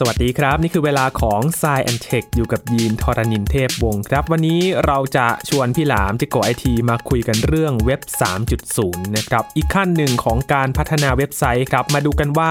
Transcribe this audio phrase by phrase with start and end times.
[0.00, 8.00] สวัสดีครับ นี่คือเวลาของ s ซแอนเทคอยู่กับยีนทรณินเทพวงศ์ครับ วันนี้เราจะชวนพี่หลามจิโกไอทีมาคุยกันเรื่องเว็บ
[8.58, 12.50] 3.0 นะครับ อีกขั้นหนึ่งของการพัฒนาเว็บไซต์ครับ มาดูกันว่า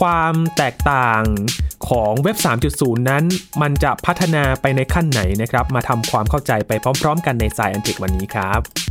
[0.00, 1.22] ความแตกต่าง
[1.88, 2.36] ของเว็บ
[2.72, 3.24] 3.0 นั้น
[3.62, 6.72] มันจะพัฒนาไปในขั้นไหนนะครับ มาทำความเข้าใจไป
[7.02, 8.83] พร้อม ๆ กันใน s ซแอนเทควันนี้ครับ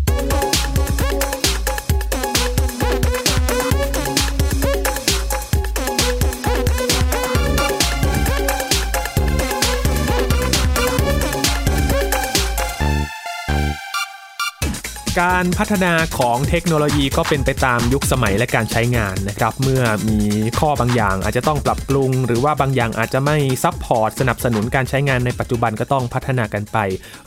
[15.21, 20.19] การพัฒนาของเทคโนโลยีก็เป็นไปตามยุคสมัยและการใช้งานนะครับ เมื่อมี
[20.59, 26.77] ข้อบางอย่างอาจจะต้องปรับปรุง หรือว่าบางอย่างอาจจะไม่ซับพอร์ตสนับสนุนการใช้งานในปัจจุบันก็ต้องพัฒนากันไป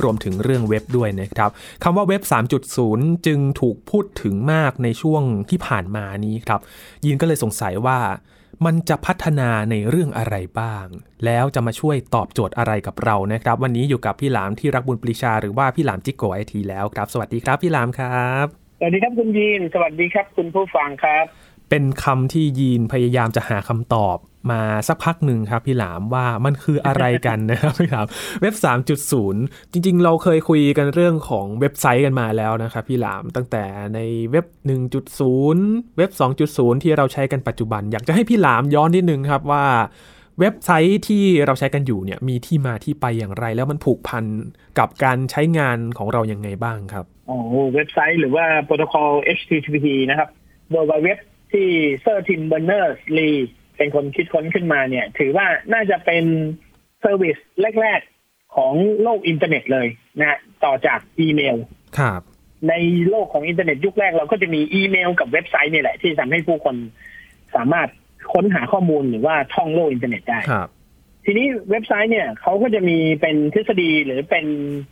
[0.03, 1.51] รวมถึงเรื่องเว็บด้วยนะครับ
[1.83, 2.23] คำว่าเว็บ
[2.75, 6.61] 3.0 จึงถูกพูดถึงมากในช่วงที่ผ่านมานี้ครับ
[7.05, 7.99] ยินก็เลยสงสัยว่า
[8.65, 10.87] มันจะพัฒนาในเรื่องอะไรบ้าง
[11.25, 18.47] แล้วจะมาช่วยตอบโจทย์อะไรกับเรานะครับ วันนี้อยู่กับพี่หลามที่รักบุญปรีชาหรือว่าพี่หลามจิกโกไอทีแล้วครับ สวัสดีครับพี่หลามครับ
[18.79, 21.25] สวัสดีครับคุณยีน สวัสดีครับคุณผู้ฟังครับ
[21.71, 24.17] เป็นคำที่ยีนพยายามจะหาคำตอบ
[24.53, 28.07] มาสักพักหนึ่งครับพี่หลามว่ามันคืออะไรกันนะครับพี่หลาม
[28.43, 28.55] เว็บ
[29.15, 34.47] 3.0 จริง ๆ เราเคยคุยกันเรื่องของเว็บไซต์กันมาแล้วนะครับพี่หลามตั้งแต่ในเว็บ
[35.17, 36.11] 1.0 เว็บ
[36.47, 39.65] 2.0 ที่เราใช้กันปัจจุบัน อยากจะให้พี่หลามย้อนนิดนึงครับว่า
[40.41, 44.25] เว็บไซต์ที่เราใช้กันอยู่เนี่ยมีที่มาที่ไปอย่างไร แล้วมันผูกพัน
[44.79, 47.39] กับการใช้งานของเราอย่างไงบ้างครับออ๋อ
[47.75, 50.29] เว็บไซต์หรือว่าโปรโตคอล HTTP นะครับ
[50.71, 51.19] โดยเว็บ
[51.53, 51.69] ที่
[52.03, 52.41] เซอร์ทิม
[53.77, 56.25] เบอร์เนอร์สลีเป็นคนคิดค้นขึ้นมาเนี่ย ถือว่าน่าจะเป็น
[57.01, 57.37] service
[57.81, 59.87] แรก ๆ ของโลกอินเทอร์เน็ตเลย
[60.21, 61.57] นะต่อจากอีเมล
[61.99, 62.21] ครับ
[62.69, 62.75] ใน
[63.11, 66.77] โลกของอินเทอร์เน็ตยุคแรกเราก็จะมีอีเมลกับเว็บไซต์นี่แหละ ที่ทำให้ผู้คน
[67.57, 67.89] สามารถ
[68.33, 70.69] ค้นหาข้อมูลหรือว่าท่องโลกอินเทอร์เน็ตได้ครับ
[71.25, 74.45] ทีนี้เว็บไซต์เนี่ยเขาก็จะมีเป็นทฤษฎีหรือเป็น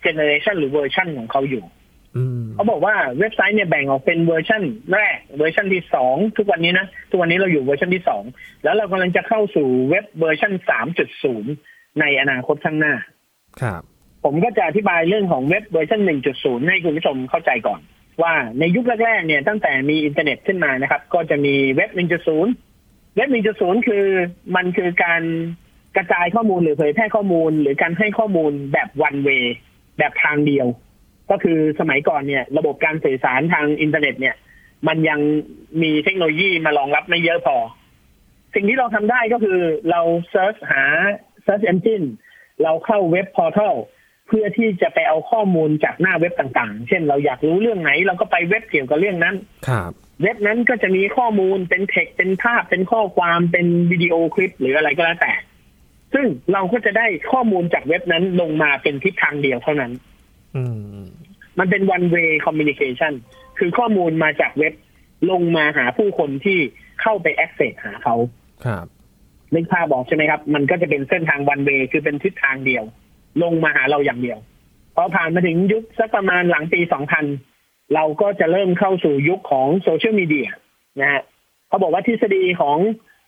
[0.02, 1.64] เจเนอเรชันหรือเวอร์ชันของเขาอยู่
[2.54, 8.22] เขาบอกว่าเว็บไซต์เนี่ยแบ่งออกเป็นเวอร์ชันแรกเวอร์ชันที่สองทุกวันนี้นะทุกวันนี้เราอยู่เวอร์ชันที่สอง
[8.64, 11.52] แล้วเรากำลังจะเข้าสู่เว็บเวอร์ชันสามจุดศูนย์
[12.00, 12.94] ในอนาคตข้างหน้า
[13.60, 13.82] ครับ
[14.24, 17.80] ผมก็จะอธิบายเรื่องของเว็บเวอร์ชันหนึ่งจุดศูนย์ให้คุณผู้ชมเข้าใจก่อน
[18.22, 22.52] ว่าในยุคแรกๆเนี่ยตั้งแต่มีอินเทอร์เน็ตขึ้นมานะครับ ก็จะมีเว็บหนึ่งจุดศูนย์
[23.16, 24.04] เว็บหนึ่งจุดศูนย์คือ
[24.56, 25.22] มันคือการ
[25.96, 29.28] กระจายข้อมูลหรือเผยแพร่ข้อมูล หรือการให้ข้อมูลแบบ one way
[29.98, 30.66] แบบทางเดียว
[31.30, 34.36] ก็คือสมัยก่อนเนี่ย ระบบการสื่อสารทางอินเทอร์เน็ตเนี่ย
[34.88, 35.20] มันยัง
[35.82, 37.56] มีเทคโนโลยีมารองรับไม่เยอะพอ
[38.54, 40.84] สิ่งที่เราทำได้ก็คือเรา search หา
[41.46, 42.06] Search Engine
[42.62, 43.74] เราเข้าเว็บ portal
[44.28, 49.36] เพื่อที่จะไปเอาข้อมูลจากหน้าเว็บต่างๆ เช่นเราอยากรู้เรื่องไหน เราก็ไปเว็บเกี่ยวกับเรื่องนั้น
[49.68, 49.90] ครับ
[50.22, 55.32] เว็บนั้นก็จะมีข้อมูลเป็นเท็กเป็นภาพ เป็นข้อความเป็นวิดีโอคลิปหรืออะไรก็แล้วแต่
[56.14, 60.13] ซึ่งเราก็จะได้ข้อมูลจากเว็บนั้นลงมาเป็นทิศทางเดียวเท่านั้นอื
[60.98, 61.02] ม
[61.58, 63.12] มันเป็น one way communication
[63.58, 64.74] คือข้อมูลมาจากเว็บ
[65.30, 66.58] ลงมาหาผู้คนที่
[67.02, 68.14] เข้าไป access หาเขา
[68.66, 68.86] ครับ
[69.54, 72.84] นึกภาพบอกใช่ไหมครับ มันก็จะเป็นเส้นทาง one way คือเป็นทิศทางเดียว
[73.42, 74.38] ลงมาหาเราอย่างเดียว
[74.94, 76.80] พอผ่านมาถึงยุคสักประมาณหลังปี
[77.36, 80.48] 2000 เราก็จะเริ่มเข้าสู่ยุคของโซเชียลมีเดีย
[81.00, 81.22] นะฮะ
[81.68, 82.78] เขาบอกว่าทฤษฎีของ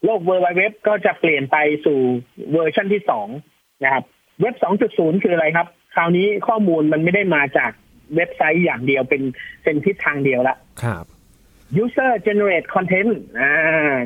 [0.04, 1.98] โลก World Wide Web ก็จะเปลี่ยนไปสู่
[2.52, 3.28] เวอร์ชันที่สอง
[3.84, 4.04] นะครับ
[4.40, 4.54] เว็บ
[4.88, 5.66] 2.0 คืออะไรครับ
[5.96, 7.70] คราวนี้ข้อมูลมันไม่ได้มาจาก
[8.16, 9.22] เว็บไซต์อย่างเดียวเป็น
[9.64, 11.04] เป็นทิศทางเดียวละครับ
[11.82, 13.54] user generate content อ่า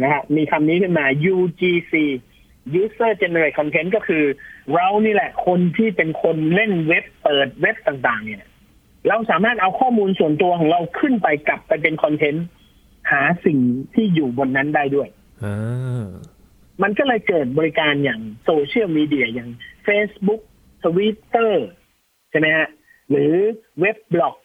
[0.02, 1.94] นะฮะมีคำนี้ขึ้นมา UGC
[2.82, 4.24] user generate content ก็คือ
[4.72, 8.44] เรานี่แหละคนที่เป็นคนเล่นเว็บเปิดเว็บต่างๆ เนี่ย
[9.08, 12.46] เราสามารถเอาข้อมูลส่วนตัวของเราขึ้นไปกลับไปเป็นคอนเทนต์
[13.10, 13.58] หาสิ่ง
[13.94, 15.08] ที่อยู่บนนั้นได้ด้วย
[16.82, 19.50] มันก็เลยเกิดบริการอย่างโซเชียลมีเดียอย่าง
[19.86, 20.40] Facebook
[20.84, 21.52] Twitter
[22.30, 22.68] ใช่ไหมฮะ
[23.10, 23.32] หรือ
[23.80, 24.36] เว็บบล็อก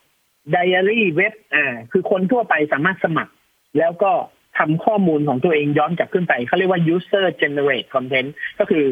[0.52, 3.34] ไดอารี่เว็บอ่าคือคนทั่วไปสามารถสมัคร
[3.80, 4.12] แล้วก็
[4.58, 8.30] ทำข้อมูลของตัวเองย้อนกลับขึ้นไปเขาเรียกว่า user generate content
[8.60, 8.86] ก็คือ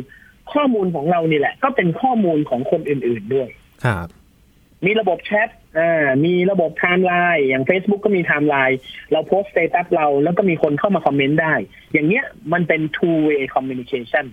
[0.54, 3.50] ข้อมูลของเรานี่แหละ ก็เป็นข้อมูลของคนอื่น ๆด้วย
[3.86, 4.08] ครับ
[4.86, 5.50] มีระบบแชท
[5.80, 8.80] อ่ามีระบบไทม์ไลน์อย่าง Facebook ก็มีไทม์ไลน์
[9.12, 11.54] เราโพสต์ status เราแล้วก็มีคนเข้ามาคอมเมนต์ได้
[11.94, 14.26] อย่างเงี้ยมันเป็น two way communication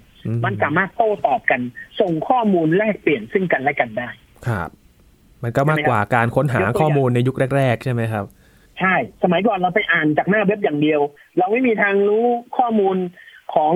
[0.44, 1.60] มันสามารถโต้ตอบกัน
[2.00, 4.10] ส่งข้อมูลแลกเปลี่ยนซึ่งกันและกันได้
[4.48, 4.68] ครับ
[5.42, 8.24] มันก็มากกว่าการค้นหาข้อมูลในยุคแรก ๆ ใช่ไหมครับ
[8.80, 11.00] ใช่ สมัยก่อนเราไปอ่านจากหน้าเว็บอย่างเดียว
[11.38, 12.26] เราไม่มีทางรู้
[12.58, 12.96] ข้อมูล
[13.54, 13.74] ของ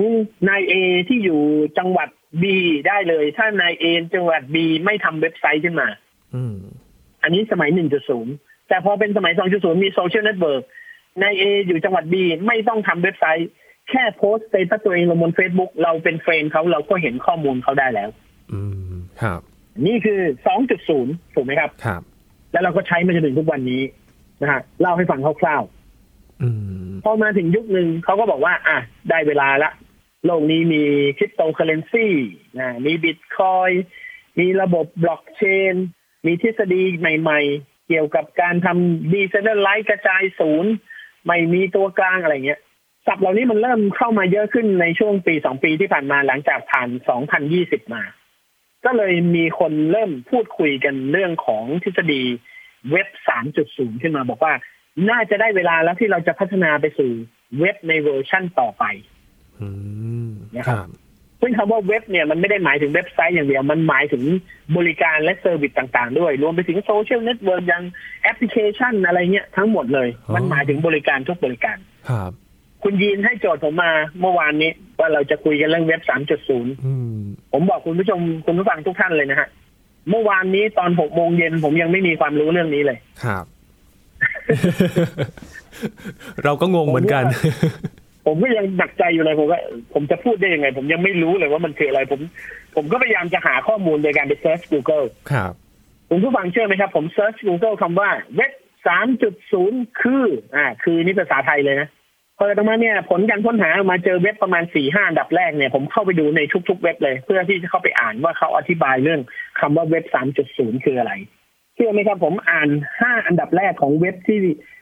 [0.49, 0.73] นายเอ
[1.07, 1.41] ที่อยู่
[1.77, 2.09] จังหวัด
[2.41, 2.57] บี
[2.87, 5.87] ได้เลย ถ้านายเอจังหวัดบีไม่ทำเว็บไซต์ขึ้นมา
[6.35, 6.57] อืม
[7.23, 8.33] อันนี้สมัยหนึ่งจุดศูนย์
[8.67, 10.63] แต่พอเป็นสมัยสองจุดศูนย์มีโซเชียลเน็ตเวิร์ก
[11.21, 13.49] นายเออยู่จังหวัดบีไม่ต้องทำเว็บไซต์
[13.89, 18.09] แค่โพสต์ status ตัวเองลงบน Facebook เราเป็น friend เขาเราก็เห็นข้อมูลเขาได้แล้ว
[18.53, 19.41] อืม ครับ
[19.85, 20.19] นี่คือ
[20.77, 22.01] 2.0ถูกไหมครับ ครับ
[22.51, 23.81] แล้วเราก็ใช้มาจนถึงทุกวันนี้
[24.41, 25.63] นะฮะเล่าให้ฟังคร่าวๆ
[26.41, 26.49] อื
[26.85, 28.77] มพอมาถึงยุคหนึ่งเขาก็บอกว่า อะ
[29.09, 29.71] ได้เวลาละ
[30.25, 30.83] โลกนี้มี
[31.17, 32.07] คริปโตเคอเรนซี
[32.59, 33.69] นะมีบิตคอยน์
[34.39, 35.41] มีระบบบล็อกเช
[35.73, 35.75] น
[36.25, 40.71] มีทฤษฎีใหม่ๆ เกี่ยวกับการทำ decentralized กระจายศูนย์
[41.25, 42.61] ไม่มีตัวกลางอะไรเงี้ย
[43.07, 46.89] ศัพท์เหล่านี้มันเริ่มเข้ามาเยอะขึ้นในช่วงปีสองปีที่ผ่านมาหลังจากผ่าน
[47.41, 48.03] 2020มา
[48.85, 52.21] ก็เลยมีคนเริ่มพูดคุยกันเรื่องของทฤษฎี
[52.91, 53.07] เว็บ
[53.55, 54.53] 3.0 ขึ้นมาบอกว่า
[55.09, 57.11] น่าจะได้เวลาแล้วที่เราจะพัฒนาไปสู่
[57.59, 58.83] เว็บในเวอร์ชั่นต่อไป
[59.61, 59.69] อื
[60.27, 60.89] มนะคครัรับบ
[61.41, 64.23] ซึ่งคำว่าเว็บเนี่ยมันไม่ได้หมายถึงเว็บไซต์อย่างเดียว มันหมายถึง
[64.77, 67.83] บริการและ service ต่างๆ ด้วย รวมไปถึงโซเชียลเน็ตเวิร์กยัน
[68.23, 71.77] แอปพลิเคชันอะไรเงี้ยทั้งหมดเลยอ๋อมันหมายถึงบริการทุกบริการ
[72.09, 72.31] ครับ
[72.87, 73.91] คุณยีนให้โจทย์ผมมา
[74.21, 77.19] เมื่อวานนี้ ว่าเราจะคุยกันเรื่องเว็บ3.0อืม
[77.51, 79.49] ผมบอกคุณผู้ชมคุณผู้ฟังทุกท่านเลยนะฮะ
[80.09, 83.45] เมื่อวานนี้ตอนหกโมงเย็นผมยังไม่มีความรู้เรื่องนี้เลยครับ
[86.43, 87.23] เราก็งงเหมือนกัน
[88.25, 89.61] ผมก็ยังหนักใจอยู่เลยผมว่า
[89.93, 92.21] ผมจะพูดได้ยังไง ผมยังไม่รู้เลยว่ามันคืออะไร ผม
[92.75, 95.51] ผมก็พยายามจะหาข้อมูลโดยการไปเซิร์ช Google ครับ
[96.09, 98.51] คุณผู้ฟังเชื่อไหมครับ ผม search Google คำว่าเว็บ
[99.25, 100.23] 3.0คือ
[100.55, 101.89] อ่า คือนี่ภาษาไทยเลยนะ
[102.37, 109.21] พอตรงมาเนี่ย ผลการค้นหาออกมาเจอเว็บประมาณสี่ห้าอันดับแรกเนี่ยผมเข้าไปดูในทุก ๆ เว็บเลย เพื่อที่จะเข้าไปอ่านว่าเขาอธิบายเรื่อง
[109.59, 110.05] คำว่าเว็บ
[110.45, 111.13] 3.0คืออะไร
[111.75, 114.39] เชื่อไหมครับผมอ่านห้าอันดับแรกของเว็บที่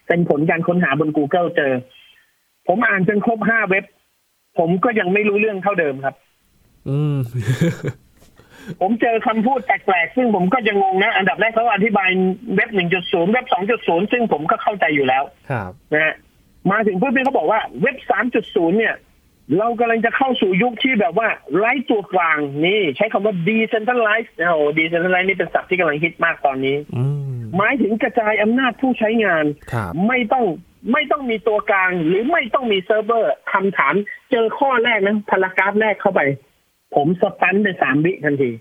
[0.07, 1.73] เป็นผลการค้นหาบน Google เจอ
[2.67, 3.85] ผมอ่านจนครบห้าเว็บ
[4.59, 6.15] ผมก็ยังไม่รู้เรื่องเท่าเดิมครับ
[6.89, 7.17] อืม
[8.81, 12.09] ผมเจอคำพูดแปลกๆซึ่งผมก็จะงงนะ อันดับแรกเขาอธิบาย
[12.56, 13.45] เว็บ1.0เว็บ
[13.79, 16.13] 2.0ซึ่งผมก็เข้าใจอยู่แล้ว ครับ นะฮะ
[16.71, 17.98] มาถึงปุ๊บเนี่ยเขาบอกว่าเว็บ
[18.38, 18.95] 3.0 เนี่ย
[19.57, 21.27] เรากำลังจะเข้าสู่ยุคที่แบบว่า
[21.57, 30.45] ไร้ตัวกลางนี่ ใช้คำว่า decentralized นะโอ้ decentralized นี่เป็นศัพท์ที่กำลังฮิตมากตอนนี้อืมหมายถึงกระจายอำนาจผู้ใช้งานครับไม่ต้อง
[30.94, 33.94] ไม่ต้องมีตัวกลาง หรือไม่ต้องมีเซิร์ฟเวอร์คำถาม
[34.31, 36.21] เจอข้อแรกนะ paragraph แรกเข้าไป
[36.95, 38.51] ผม stun ไปสามวิทันที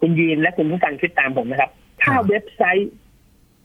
[0.00, 1.70] คุณยีนและคุณผู้ฟังคิดตามผมนะครับ
[2.02, 2.90] ถ้าเว็บไซต์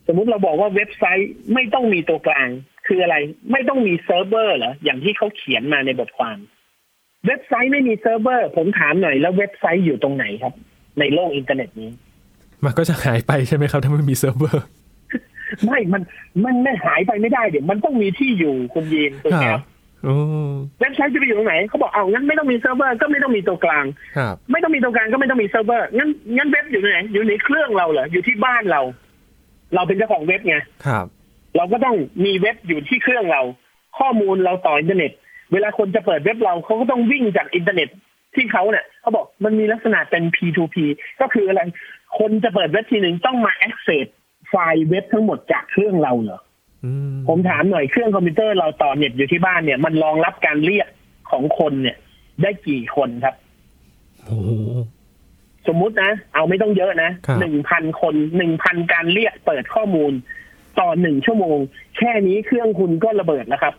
[0.08, 2.48] สมมุติเราบอกว่าเว็บไซต์ไม่ต้องมีตัวกลาง
[2.90, 3.16] คืออะไร
[3.52, 6.38] ไม่ต้องมีเซิร์ฟเวอร์เหรออย่างที่เขาเขียนมาในบทความ
[7.26, 10.54] เว็บไซต์ไม่มีเซิร์ฟเวอร์ ผมถามหน่อยแล้วเว็บไซต์อยู่ตรงไหนครับ
[11.00, 11.90] ในโลกอินเทอร์เน็ตนี้
[12.66, 14.64] มันก็จะหายไปใช่ไหมครับถ้าไม่มีเซิร์ฟเวอร์
[15.66, 16.02] ไม่ มัน
[16.46, 19.64] มันไม่หายไปไม่ได้เดี๋ยวมันต้องมีที่อยู่คุณยีนถูกไหมครับ
[20.08, 20.14] อื
[20.48, 20.50] ม
[20.80, 23.86] เว็บไซต์จะไปอยู่ตรงไหนเขาบอกเอางั้นไม่ต้องมีเซิร์ฟเวอร์ก็ไม่ต้องมีตัวกลาง
[24.18, 28.82] ครับไม่ต้องมีตัวกลางก็ไม่ต้องมีเซิร์ฟเวอร์งั้นงั้นเว็บอยู่ไหนอยู่ในเครื่องเราเหรออยู่ที่บ้านเรา
[29.76, 31.06] เราเป็นเจ้าของเว็บไงครับ
[31.56, 33.42] เราก็ต้องมีเว็บอยู่ที่เครื่องเรา
[34.00, 35.12] ข้อมูลเราต่ออินเทอร์เน็ต
[35.54, 37.90] เวลาคนจะเปิดเว็บเราเขาก็ต้องวิ่งจากอินเทอร์เน็ต
[38.36, 40.76] ที่เขาเนี่ยเขาบอกมันมีลักษณะเป็น P2P
[41.22, 41.62] ก็คืออะไร
[42.20, 44.08] คนจะเปิดเว็บทีหนึ่งต้องมา access
[44.50, 46.40] ไฟล์เว็บทั้งหมดจากเครื่องเราเหรอ
[46.86, 50.88] อืมผมถามหน่อยเครื่องคอมพิวเตอร์เราต่อเน็ตอยู่ที่บ้านเนี่ย มันรองรับการเรียก
[51.32, 51.98] ของคนเนี่ย
[52.42, 53.36] ได้กี่คนครับ
[54.26, 54.50] โอ้โห
[55.68, 60.12] สมมุตินะ เอาไม่ต้องเยอะนะครับหนึ่งพันคนหนึ่งพันการเรียกเปิดข้อมูล
[60.80, 61.58] ต่อหนึ่งชั่วโมง
[61.98, 63.74] แค่นี้เครื่องคุณก็ระเบิดแล้วครับ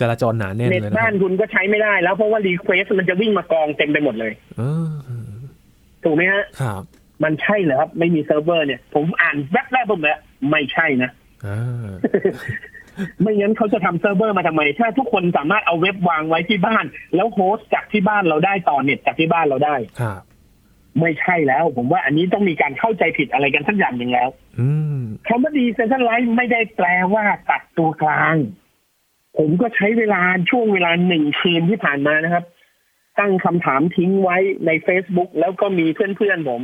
[0.00, 4.86] จราจรหนาแน่นเน็ตเลยนะบ้านคุณก็ใช้ไม่ได้แล้วเพราะว่า request มันจะวิ่งมากองเต็มไปหมดเลยเออ
[6.04, 6.82] ถูกไหมฮะครับ
[7.24, 10.18] มันใช่เหรอครับ ไม่มีเซิร์ฟเวอร์เนี่ย ผมอ่านแวบแรกผมแล้ว
[10.50, 11.10] ไม่ใช่นะ
[11.46, 11.88] อ่า
[13.20, 20.22] ไม่งั้นเขาจะทำเซิร์ฟเวอร์มาทำไม ถ้าทุกคนสามารถเอาเว็บวางไว้ที่บ้าน แล้ว host จากที่บ้านเราได้ต่อเน็ตจากที่บ้านเราได้ครับ
[21.00, 28.36] ไม่ใช่แล้ว ผมว่าอันนี้ต้องมีการเข้าใจผิดอะไรกันสักอย่างหนึ่งแล้วอืมคำว่า decentralized ไม่ได้แปลว่าตัดตัวกลาง
[29.38, 32.44] ผมก็ใช้เวลาช่วงเวลาหนึ่งคืนที่ผ่านมานะครับ
[33.18, 34.36] ตั้งคำถามทิ้งไว้
[34.66, 36.62] ใน Facebook แล้วก็มีเพื่อนๆผม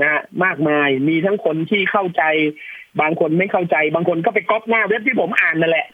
[0.00, 2.22] นะฮะมากมายมีทั้งคนที่เข้าใจ
[3.00, 5.86] บางคนไม่เข้าใจ บางคนก็ไปก๊อปหน้าเว็บที่ผมอ่านนั่นแหละ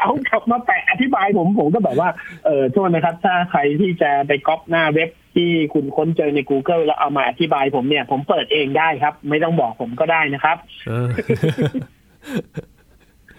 [0.00, 2.08] เอากลับมาแปะอธิบายผมผมก็แบบว่า
[2.44, 10.56] เออโทษนะครับ ถ้าใครที่จะไปก๊อปหน้าเว็บ ที่คุณค้นเจอใน Google แล้วเอามาอธิบายผมเนี่ย ผมเปิดเองได้ครับ ไม่ต้องบอกผมก็ได้นะครับ
[10.88, 11.08] เออ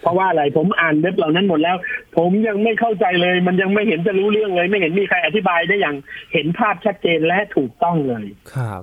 [0.00, 1.76] เพราะว่าอะไรผมอ่านเว็บเหล่านั้นหมดแล้ว
[2.16, 5.96] ผมยังไม่เข้าใจเลย มันยังไม่เห็นจะรู้เรื่องเลย ไม่เห็นมีใครอธิบายได้อย่าง
[6.32, 8.82] เห็นภาพชัดเจนและถูกต้องเลย ครับ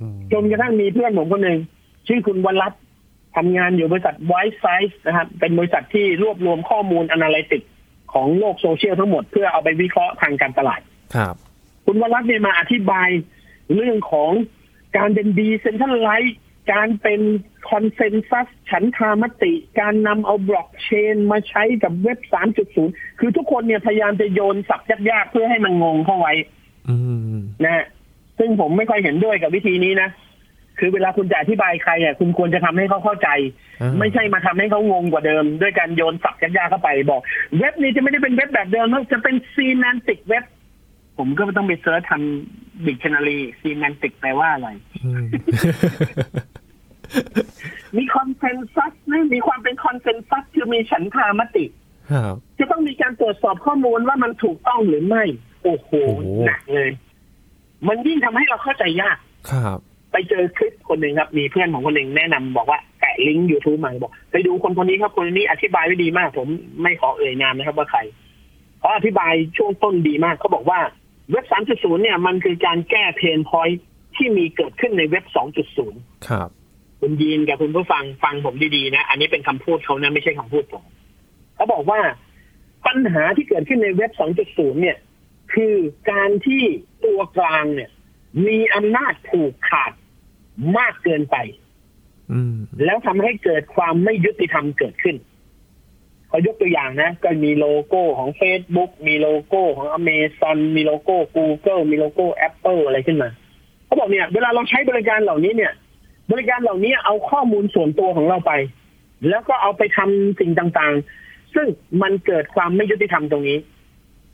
[0.00, 1.58] อืมจนกระทั่งมีเพื่อนผมคนหนึ่ง
[2.08, 2.82] ชื่อคุณวรัตน์
[3.36, 7.62] ทำงานอยู่บริษัท Wisesight นะครับเป็นบริษัทที่รวบรวมข้อมูล analytic
[8.12, 10.80] ของโลกโซเชียลทั้งหมดเพื่อเอาไปวิเคราะห์ทางการตลาด
[11.16, 11.36] ครับ
[11.86, 13.08] คุณวรัตน์เนี่ยมาอธิบาย
[13.74, 14.32] เรื่องของ
[14.96, 16.38] การเป็น decentralized
[16.72, 17.20] การเป็น
[17.70, 22.18] consensus ฉันทามติ การนำเอาบล็อกเชนมาใช้กับเว็บ
[22.70, 26.32] 3.0 คือทุกคนเนี่ยพยายามจะโยนศัพท์ยากๆ เพื่อให้มันงงเข้าไว้
[26.88, 26.96] อื
[27.36, 27.86] มนะฮะ
[28.38, 30.08] ซึ่งผมไม่ค่อยเห็นด้วยกับวิธีนี้นะ
[30.78, 33.28] คือเวลาคุณจะอธิบายใครอะคุณควรจะทำให้เขาเข้าใจ
[33.80, 37.20] อ่าไม่ใช่มาทำให้เขางงกว่าเดิม ด้วยการโยนศัพท์ยากๆเข้าไปบอก
[37.58, 40.44] เว็บนี้จะไม่ได้เป็นเว็บแบบเดิมจะเป็น semantic web
[41.18, 44.68] ผมก็ต้องไป search ทำ dictionary semantic แปลว่าอะไร
[45.04, 45.24] อืม
[47.96, 51.64] มี consensus นะมีความเป็น consensus คือมีฉันทามติ
[52.10, 55.24] ครับจะต้องมีการตรวจสอบข้อมูลว่ามันถูกต้องหรือไม่
[55.62, 56.90] โอ้โหโอ้โหหนักเลย
[57.88, 59.16] มันยิ่งทำให้เราเข้าใจยาก
[59.50, 59.78] ครับ
[60.12, 66.48] ไปเจอคลิปคนหนึ่งครับ มีเพื่อนของคนหนึ่งแนะนำบอกว่าแปะลิงก์ YouTube มาบอก ไปดูคนคนนี้ครับ คนนี้อธิบายไว้ดีมาก ผม
[66.82, 68.00] ไม่ขอเอ่ยนามนะครับว่าใคร
[68.78, 70.80] เขาอธิบายช่วงต้นดีมากเขาบอกว่า
[71.30, 73.68] เว็บ 3.0 เนี่ยมันคือการแก้เพนพอย
[74.16, 75.24] ที่มีเกิดขึ้นในเว็บ
[75.76, 76.48] 2.0 ครับ
[77.00, 80.84] คุณยีนกับคุณผู้ฟังฟังผมดีๆนะ อันนี้เป็นคำพูดเขานะไม่ใช่คำพูดผม
[81.54, 82.00] เขาบอกว่า
[82.86, 84.10] ปัญหาที่เกิดขึ้นในเว็บ
[84.46, 84.98] 2.0 เนี่ย
[85.54, 85.74] คือ
[86.10, 86.62] การที่
[87.04, 87.90] ตัวกลางเนี่ย
[88.46, 89.92] มีอำนาจผูกขาด
[90.78, 91.36] มากเกินไป
[92.32, 95.16] อืมแล้วทำให้เกิดความไม่ยุติธรรมเกิดขึ้น
[96.36, 103.30] เขายกตัวอย่างนะ ก็มีโลโก้ของ Facebook มีโลโก้ของ Amazon มีโลโก้ Google มีโลโก้ Apple อะไรขึ้นมา
[103.86, 105.72] เขาบอกเนี่ย เวลาเราใช้บริการเหล่านี้เนี่ย
[106.32, 108.52] บริการเหล่านี้เอาข้อมูลส่วนตัวของเราไป
[109.28, 111.66] แล้วก็เอาไปทำสิ่งต่างๆ ซึ่ง
[112.02, 113.58] มันเกิดความไม่ยุติธรรมตรงนี้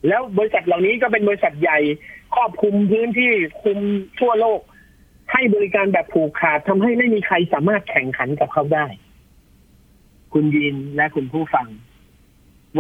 [0.09, 1.79] แล้วบริษัทเหล่านี้ก็เป็นบริษัทใหญ่
[2.35, 3.33] ครอบคลุมพื้นที่
[3.63, 3.79] คุม
[4.21, 4.61] ทั่วโลก
[5.33, 8.87] ให้บริการแบบผูกขาดทำให้ไม่มีใครสามารถแข่งขันกับเขาได้
[10.33, 11.67] คุณยินและคุณผู้ฟัง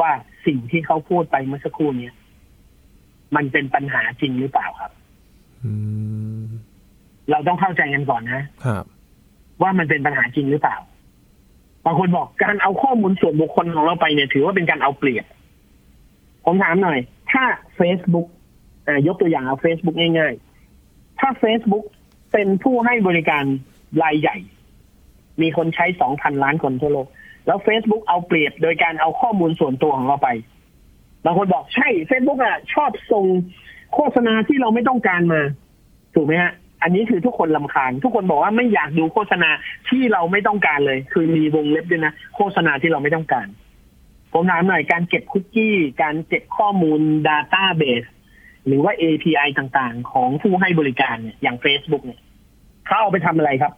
[0.01, 0.11] ว่า
[0.47, 2.15] สิ่งที่เขาพูดไปเมื่อสักครู่เนี้ย
[3.37, 4.93] มันเป็นปัญหาจริงหรือเปล่าครับ
[5.65, 5.73] อื
[6.43, 6.45] ม
[7.31, 8.85] เราต้องเข้าใจกันก่อนนะครับ
[9.63, 10.77] ว่ามันเป็นปัญหาจริงหรือเปล่า
[11.85, 15.27] บางคนบอกการเอาข้อมูลส่วนบุคคลของเราไปเนี่ย ถือว่าเป็นการเอาเปรียบ
[16.45, 16.99] ผมถามหน่อย
[17.33, 17.45] ถ้า
[17.79, 18.27] Facebook
[18.87, 21.85] อ่ายกตัวอย่างเอา Facebook ง่ายๆ ถ้า Facebook
[22.33, 23.45] เป็นผู้ให้บริการ
[24.03, 24.37] รายใหญ่
[25.43, 27.09] มีคนใช้สองพันล้านคนทั่วโลก
[27.47, 30.29] แล้ว Facebook เอาเปรียบโดยการเอาข้อมูลส่วนตัวของเราไป
[31.25, 33.25] บางคนบอกใช่ Facebook อะชอบส่ง
[33.95, 35.43] โฆษณาที่เราไม่ต้องการมา
[36.15, 39.51] ถูกไหมฮะ อันนี้คือทุกคนลำคาญ ทุกคนบอกว่าไม่อยากดูโฆษณา
[39.89, 43.47] ที่เราไม่ต้องการเลย คือมีวงเล็บด้วยนะ โฆษณาที่เราไม่ต้องการ
[44.33, 48.09] ผมถามหน่อยการเก็บคุกกี้ การเก็บข้อมูล Database
[48.67, 52.21] หรือว่า API ต่างๆ ของผู้ให้บริการเนี่ยอย่าง Facebook เนี่ย
[52.87, 53.73] เขาเอาไปทำอะไรครับ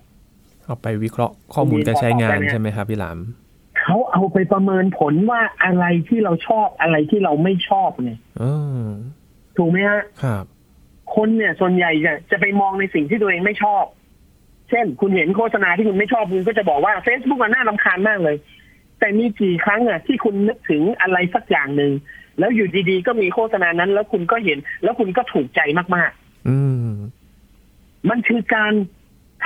[0.65, 3.19] เอาไปวิเคราะห์ข้อมูลการใช้งานใช่ไหมครับพี่หลาม
[3.95, 8.53] เขาเอาไปประเมินผลว่าอะไรที่เราชอบอะไรที่เราไม่ชอบเนี่ยอื
[8.87, 8.89] ม
[9.57, 10.45] ถูกไหมฮะครับ
[11.15, 13.85] คนเนี่ยส่วนใหญ่จะจะไปมองในสิ่งที่ตัวเองไม่ชอบ
[14.71, 18.37] เช่น คุณเห็นโฆษณาที่คุณไม่ชอบคุณก็จะบอกว่า Facebook มันน่ารำคาญมากเลย
[18.99, 21.93] แต่มีกี่ครั้งอะที่คุณนึกถึงอะไรสักอย่างหนึ่ง
[22.39, 25.61] แล้วอยู่ดีๆ ก็มีโฆษณานั้น แล้วคุณก็เห็น แล้วคุณก็ถูกใจ
[25.97, 26.11] มาก
[26.49, 26.59] อื
[26.91, 28.73] มๆมันคือการ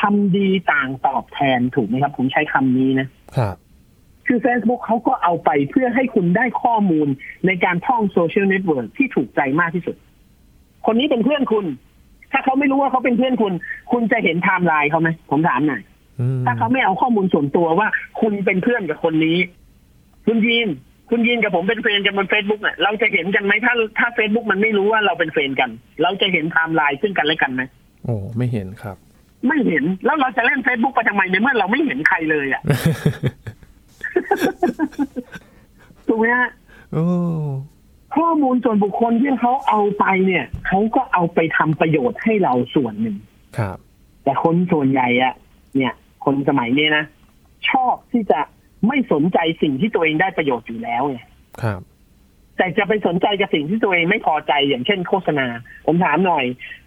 [0.00, 3.56] ทำดีต่างตอบแทนถูกไหมครับ ผมใช้คำนี้นะครับ
[4.28, 7.08] คือ Facebook เขาก็เอาไปเพื่อให้คุณได้ข้อมูล
[7.46, 9.96] ในการท่องโซเชียลเน็ตเวิร์กที่ถูกใจมากที่สุด
[10.86, 11.66] คนนี้เป็นเพื่อนคุณ
[12.32, 13.52] ถ้าเขาไม่รู้ว่าเขาเป็นเพื่อนคุณ
[13.92, 15.82] คุณจะเห็นไทม์ไลน์เขาไหมผมถามหน่อย
[16.20, 17.88] อืมถ้าเขาไม่เอาข้อมูลส่วนตัวว่า
[18.20, 19.36] คุณเป็นเพื่อนกับคนนี้
[20.26, 20.68] คุณยีน
[21.10, 25.70] คุณยีนกับผมเป็น friend กันบนเฟซบุ๊กอะเราจะเห็นกันไหมถ้าถ้าเฟซบุ๊กมันไม่รู้ว่าเราเป็น friend กัน
[26.02, 27.62] เราจะเห็นไทม์ไลน์ซึ่งกันและกันไหม
[28.04, 28.96] โอ้ไม่เห็นครับ
[29.46, 32.62] ไม่เห็นแล้วเราจะเล่นเฟซบุ๊กไปทำไมในเมื่อเราไม่เห็นใครเลยอะ
[36.06, 36.50] ถูกไหมฮะ
[36.92, 37.04] โอ้
[38.16, 43.16] ข้อมูลส่วนบุคคลที่เขาเอาไปเนี่ยเขาก็เอาไปทำประโยชน์ให้เราส่วนหนึ่ง
[43.58, 43.78] ครับ
[44.24, 45.34] แต่คนส่วนใหญ่อะ
[45.76, 45.92] เนี่ย
[46.24, 47.04] คนสมัยนี้นะ
[47.70, 48.40] ชอบที่จะ
[48.86, 51.20] ไม่สนใจสิ่งที่ตัวเองได้ประโยชน์อยู่แล้วไง
[51.62, 51.80] ครับ
[52.58, 55.46] แต่จะไปสนใจกับสิ่งที่ตัวเองไม่พอใจอย่างเช่นโฆษณา
[55.86, 56.44] ผมถามหน่อย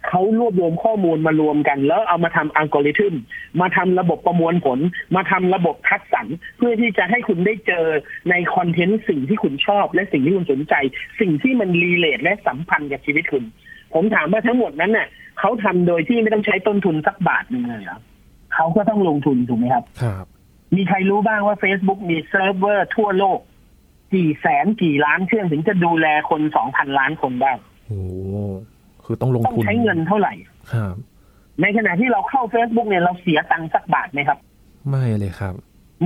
[0.08, 3.14] เขารวบรวมข้อมูลมารวมกัน แล้วเอามาทำอัลกอริทึม
[3.60, 4.78] มาทำระบบประมวลผล
[5.16, 6.26] มาทำระบบคัดสรร
[6.58, 7.86] เพื่อที่จะให้คุณได้เจอ
[8.30, 10.74] ในคอนเทนต์สิ่งที่คุณชอบ และสิ่งที่คุณสนใจ
[11.20, 13.44] สิ่งที่มันรีเลทและสัมพันธ์กับชีวิตคุณ
[13.94, 15.08] ผมถามว่าทั้งหมดนั้นน่ะ
[15.40, 17.98] เขาทำโดยที่ไม่ต้องใช้ต้นทุนสักบาทหนึ่งเลยเหรอ
[18.54, 20.26] เขาก็ต้องลงทุนถูกไหมครับ ครับ
[20.76, 23.40] มีใครรู้บ้างว่า Facebook มีเซิร์ฟเวอร์ทั่วโลก
[24.14, 27.52] กี่แสนกี่ล้านเครื่องถึงจะดูแลคนสองพันล้านคนได้
[27.86, 28.00] โอ้
[29.04, 30.32] คือต้องลงต้องทุนใช้เงินเท่าไหร่
[30.72, 30.94] ครับ
[31.62, 34.38] ในขณะที่เราเข้า Facebook เนี่ยเราเสียตังค์สักบาทไหมครับ
[34.88, 35.54] ไม่เลยครับ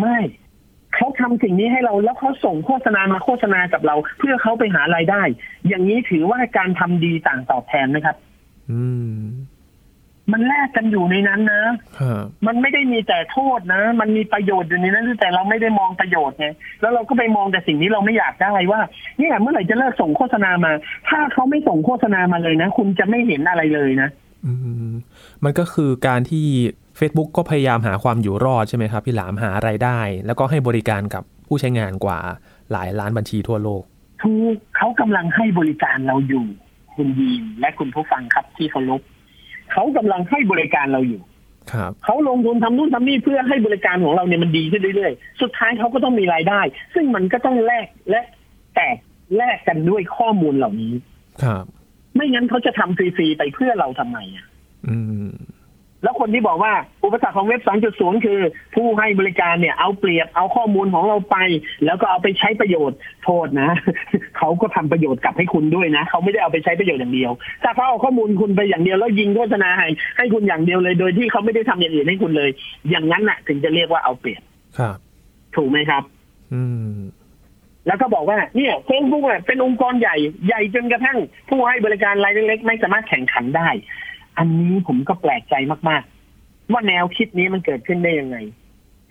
[0.00, 0.18] ไม่
[0.94, 5.22] เขาทำสิ่งนี้ให้เราแล้วเขาส่งโฆษณามาโฆษณากับเรา เพื่อเขาไปหารายได้
[5.68, 8.16] อย่างนี้ถือว่าการทำดีต่างตอบแทนไหมครับ
[8.70, 8.82] อื
[9.14, 9.16] ม
[10.33, 11.64] มันแลกกันอยู่ในนั้นนะ
[11.99, 16.47] ครับมันไม่ได้มีแต่โทษนะ มันมีประโยชน์อยู่ในนั้นแต่เราไม่ได้มองประโยชน์ไง
[16.80, 18.80] แล้วเราก็ไปมองแต่สิ่งที่เราไม่อยากได้ว่า
[19.18, 20.73] เนี่ยเมื่อไหร่จะเลิกส่งโฆษณามา
[21.09, 24.09] ถ้าเขาไม่ส่งโฆษณามาเลยนะ คุณจะไม่เห็นอะไรเลยนะ
[24.47, 24.52] อื
[24.90, 24.95] ม
[25.45, 26.47] มันก็คือการที่
[26.99, 32.18] Facebook ก็พยายามหาความอยู่รอดใช่ไหมครับ พี่หลามหาไรายได้ แล้วก็ให้บริการกับผู้ใช้งานกว่า
[32.73, 33.83] หลายล้านบัญชีทั่วโลก
[34.23, 36.47] ถูกเขากำลังให้บริการเราอยู่
[36.95, 39.00] คุณยีนและคุณผู้ฟังครับที่เคารพ
[39.76, 41.23] เขากำลังให้บริการเราอยู่
[41.73, 46.61] ครับเขาลงทุนทำนู่นทำนี่เพื่อให้บริการของเราเนี่ยมันดีขึ้นเรื่อยๆ สุดท้ายเขาก็ต้องมีรายได้
[46.95, 48.21] ซึ่งมันก็ต้องแลกและ
[48.75, 48.97] แตก
[49.37, 50.92] แลกกันด้วยข้อมูลเหล่านี้
[51.42, 51.64] ครับ
[52.14, 54.47] ไม่งั้นเขาจะทำฟรีๆไปเพื่อเราทำไมอะ
[54.88, 55.30] อืม
[56.02, 56.72] แล้วคนที่บอกว่า
[57.04, 57.60] อุปสรรคของเว็บ
[57.92, 58.40] 2.0 คือ
[58.74, 61.36] ผู้ให้บริการเนี่ยเอาเปรียบเอาข้อมูลของเราไป
[61.84, 63.70] แล้วก็เอาไปใช้ประโยชน์โทษนะ
[64.38, 72.50] เขาก็ทำประโยชน์กลับให้คุณด้วยนะเขาไม่ได้เอาไปใช้ประโยชน์อย่างเดียวถ้าเขาเอาข้อมูลคุณไปอย่างเดียวแล้วยิงโฆษณาให้ให้คุณอย่างเดียวเลย โดยที่เขาไม่ได้ทำอย่างอื่นให้คุณเลย
[72.90, 74.42] อย่างนั้นน่ะ ถึงจะเรียกว่าเอาเปรียบ
[74.78, 74.96] ครับ
[75.56, 76.02] ถูกไหมครับ
[76.52, 76.62] อื
[76.96, 76.98] ม
[77.86, 83.68] แล้วก็บอกว่าเนี่ยเฟซบุ๊กอะเป็นองค์กรใหญ่ใหญ่จนกระทั่งผู้ให้บริการรายเล็กๆไม่สามารถแข่งขันได้
[84.38, 85.54] อันนี้ผมก็แปลกใจ
[85.88, 88.36] มากๆ ว่าแนวคิดนี้มันเกิดขึ้นได้ยังไง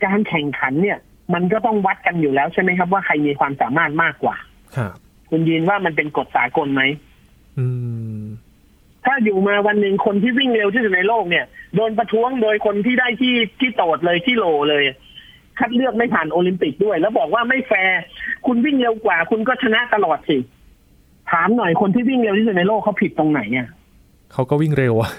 [0.04, 0.98] การแข่งขันเนี่ย
[1.34, 4.36] มันก็ต้องวัดกันอยู่แล้วใช่ไหมครับว่าใครมีความสามารถมากกว่า
[4.76, 4.92] ครับ
[5.30, 6.82] คุณยินว่ามันเป็นกฎสากลไหม
[7.58, 7.66] อื
[8.20, 8.22] ม
[9.04, 14.84] ถ้าอยู่มาวันหนึ่งคนที่วิ่งเร็วที่สุดในโลกเนี่ย โดนประท้วงโดยคนที่ได้ที่ที่โตดเลยที่โหลเลย
[15.58, 17.98] คัดเลือกไม่ผ่านโอลิมปิกด้วย แล้วบอกว่าไม่แฟร์
[18.46, 20.38] คุณวิ่งเร็วกว่า คุณก็ชนะตลอดสิ
[21.30, 23.68] ถามหน่อยคนที่วิ่งเร็วที่สุดในโลกเขาผิดตรงไหนอะ
[24.36, 25.10] เขาก็วิ่งเร็วอะ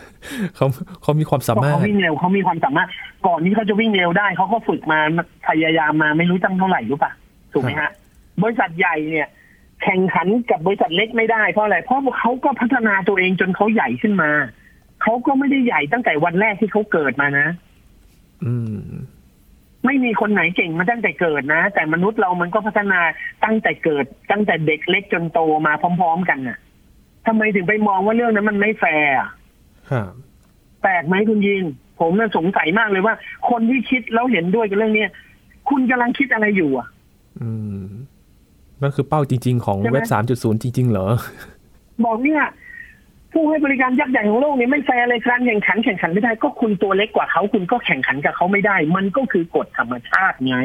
[0.56, 0.68] เขา
[1.02, 2.90] เขามีความสาเพราะมารถเขาวิ่งเร็วเขามีความสามารถ
[3.28, 5.00] ก่อนนี้เขาจะวิ่งเร็วได้เขาก็ฝึกมา
[5.48, 7.12] พยายามมาไม่รู้ตั้งเท่าไหร่รู้ปะ
[7.54, 7.92] ถูกไหมฮะ
[8.44, 9.28] บริษัทใหญ่เนี่ย
[9.84, 14.32] แข่งขันกับบริษัทเล็กไม่ได้เพราะอะไรเพราะเขาก็พัฒนาตัวเองจนเขาใหญ่ขึ้นมา
[15.02, 17.48] เขาก็ไม่ได้ใหญ่ตั้งแต่วันแรกที่เขาเกิดมานะ
[18.44, 18.78] อืม
[19.86, 23.00] ไม่มีคนไหนเก่งมาตั้งแต่เกิดนะแต่มนุษย์เรามันก็พัฒนา
[23.44, 26.58] ตั้งแต่เกิด ตั้งแต่เด็กเล็กจนโตมาพร้อม ๆ กันน่ะ
[27.28, 29.30] ทำไมถึงไปมองว่าเรื่องนั้นมันไม่แฟร์อะ
[29.92, 30.12] ครับ
[30.82, 31.64] แปลกไหมคุณยิน
[32.00, 33.16] ผมน่ะสงสัยมากเลยว่า
[33.50, 35.10] คนที่คิดแล้วเห็นด้วยกับเรื่องเนี้ย
[35.70, 36.88] คุณกำลังคิดอะไรอยู่อะ
[37.42, 37.50] อื
[37.82, 37.86] ม
[38.82, 41.08] นั่นคือเป้าจริง ๆ ของใช่ไหมเว็บ3.0จริง ๆ เหรอ
[42.06, 42.44] บอกเนี่ย
[43.34, 50.58] ผู้ให้บริการยักษ์ใหญ่ของโลกเนี่ยไม่แฟร์เลยการแข่งขันแข่งขันไม่ได้ก็คุณตัวเล็กกว่าเขาคุณก็แข่งขันกับเขาไม่ได้ มันก็คือกฎธรรมชาติไง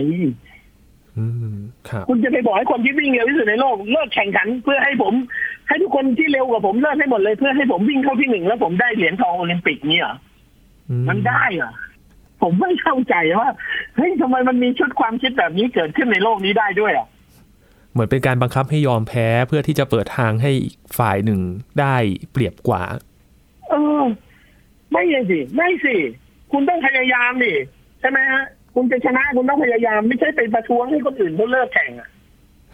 [1.18, 1.56] อืม
[1.88, 5.14] ครับคุณจะไปบอกให้คนที่วิ่งเร็วที่สุดในโลกเลิกแข่งขันเพื่อให้ผม
[5.68, 10.16] ให้ทุกคนที่เร็วกว่าผมเลิกให้หมดเลยเพื่อให้ผมวิ่งเข้าที่หนึ่งแล้วผมได้เหรียญทองโอลิมปิกเนี่ยเหรอ
[10.90, 11.72] อืมันได้เหรอ
[12.42, 13.48] ผมไม่เข้าใจว่า
[13.96, 17.08] เฮ้ยทำไมมันมีชุดความคิดแบบนี้เกิดขึ้นในโลกนี้ได้ด้วยอะ
[17.92, 21.40] เหมือนเป็นการบังคับให้ยอมแพ้เพื่อที่จะเปิดทางให้อีกฝ่ายหนึ่ง
[21.80, 21.96] ได้
[22.32, 22.82] เปรียบกว่า
[23.70, 24.02] เออ
[24.92, 25.96] ไม่เลยสิไม่สิ
[26.52, 27.54] คุณต้องพยายามดิ
[28.00, 28.42] ใช่ไหมฮะ
[28.74, 32.10] คุณจะชนะคุณต้องพยายาม ไม่ใช่ไปประท้วงให้คนอื่นเขาเลิกแข่งอะ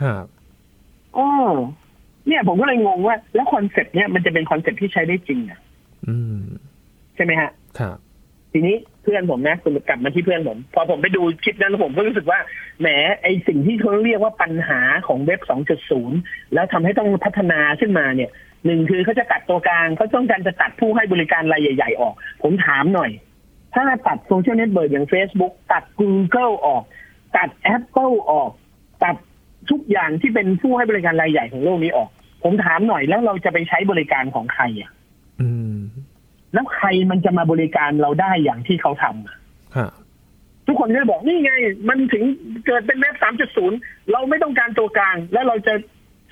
[0.03, 0.24] ครับ
[1.16, 1.29] อ๋อ
[2.26, 5.59] เนี่ยผมก็เลยงงว่า แล้วคอนเซ็ปต์เนี่ยมันจะเป็นคอนเซ็ปต์ที่ใช้ได้จริงอะ
[6.09, 6.40] อืม
[7.14, 7.96] ใช่ไหมฮะครับ
[8.52, 12.38] ทีนี้เพื่อนผมนะคุณกลับมาที่เพื่อนผม พอผมไปดูคลิปนั้นแล้วผมก็รู้สึกว่า
[12.81, 12.87] แหม
[13.22, 15.40] ไอสิ่งที่เขาเรียกว่าปัญหาของเว็บ
[15.96, 18.31] 2.0 แล้วทำให้ต้องพัฒนาขึ้นมาเนี่ย
[18.64, 23.11] หนึ่งคือเขาจะตัดตัวกลางเขาต้องการจะตัดผู้ให้บริการรายใหญ่ ๆ ออก ผมถามหน่อย
[23.74, 26.83] ถ้าตัดโซเชียลเน็ตเวิร์กอย่าง Facebook ตัด Google ออก
[27.37, 28.67] ตัด Apple ออกตัด
[29.70, 32.09] ทุกอย่างที่เป็นผู้ให้บริการรายใหญ่ของโลกนี้ออก
[32.44, 34.90] ผมถามหน่อยแล้วเราจะไปใช้บริการของใครอะ
[35.40, 35.76] อืม
[36.54, 39.37] แล้วใครมันจะมาบริการเราได้อย่างที่เขาทำอะ
[39.76, 39.90] ครับ
[40.66, 41.52] ทุกคนก็จะบอกนี่ไง
[41.88, 42.24] มันถึง
[42.66, 43.14] เกิดเป็นเว็บ
[43.62, 45.74] 3.0เราไม่ต้องการตัวกลาง แล้วเราจะ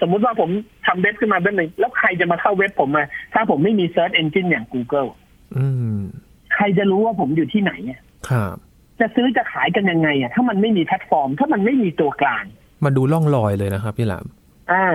[0.01, 0.51] สมมุติว่าผม
[0.87, 5.09] ทำเว็บขึ้นมาเว็บหนึ่งแล้วใครจะมาเข้าเว็บผมมา ถ้าผมไม่มี Search Engine อย่าง Google
[5.57, 6.01] อืม
[6.55, 8.57] ใครจะรู้ว่าผมอยู่ที่ไหนอะครับ
[9.01, 12.45] จะซื้อจะขายกันยังไงอะถ้ามันไม่มีแพลตฟอร์ม ถ้ามันไม่มีตัวกลาง
[12.85, 14.27] มาดูล่องรอยเลยนะครับพี่หลาม
[14.73, 14.87] อ่า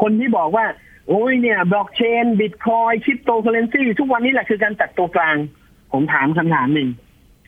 [0.00, 0.64] คนที่บอกว่า
[1.08, 5.36] โอ้ยเนี่ยบล็อกเชนบิตคอยคริปโตเคอเรนซีทุกวันนี้แหละคือการตัดตัวกลาง
[5.92, 6.88] ผมถามคำถามหนึ่ง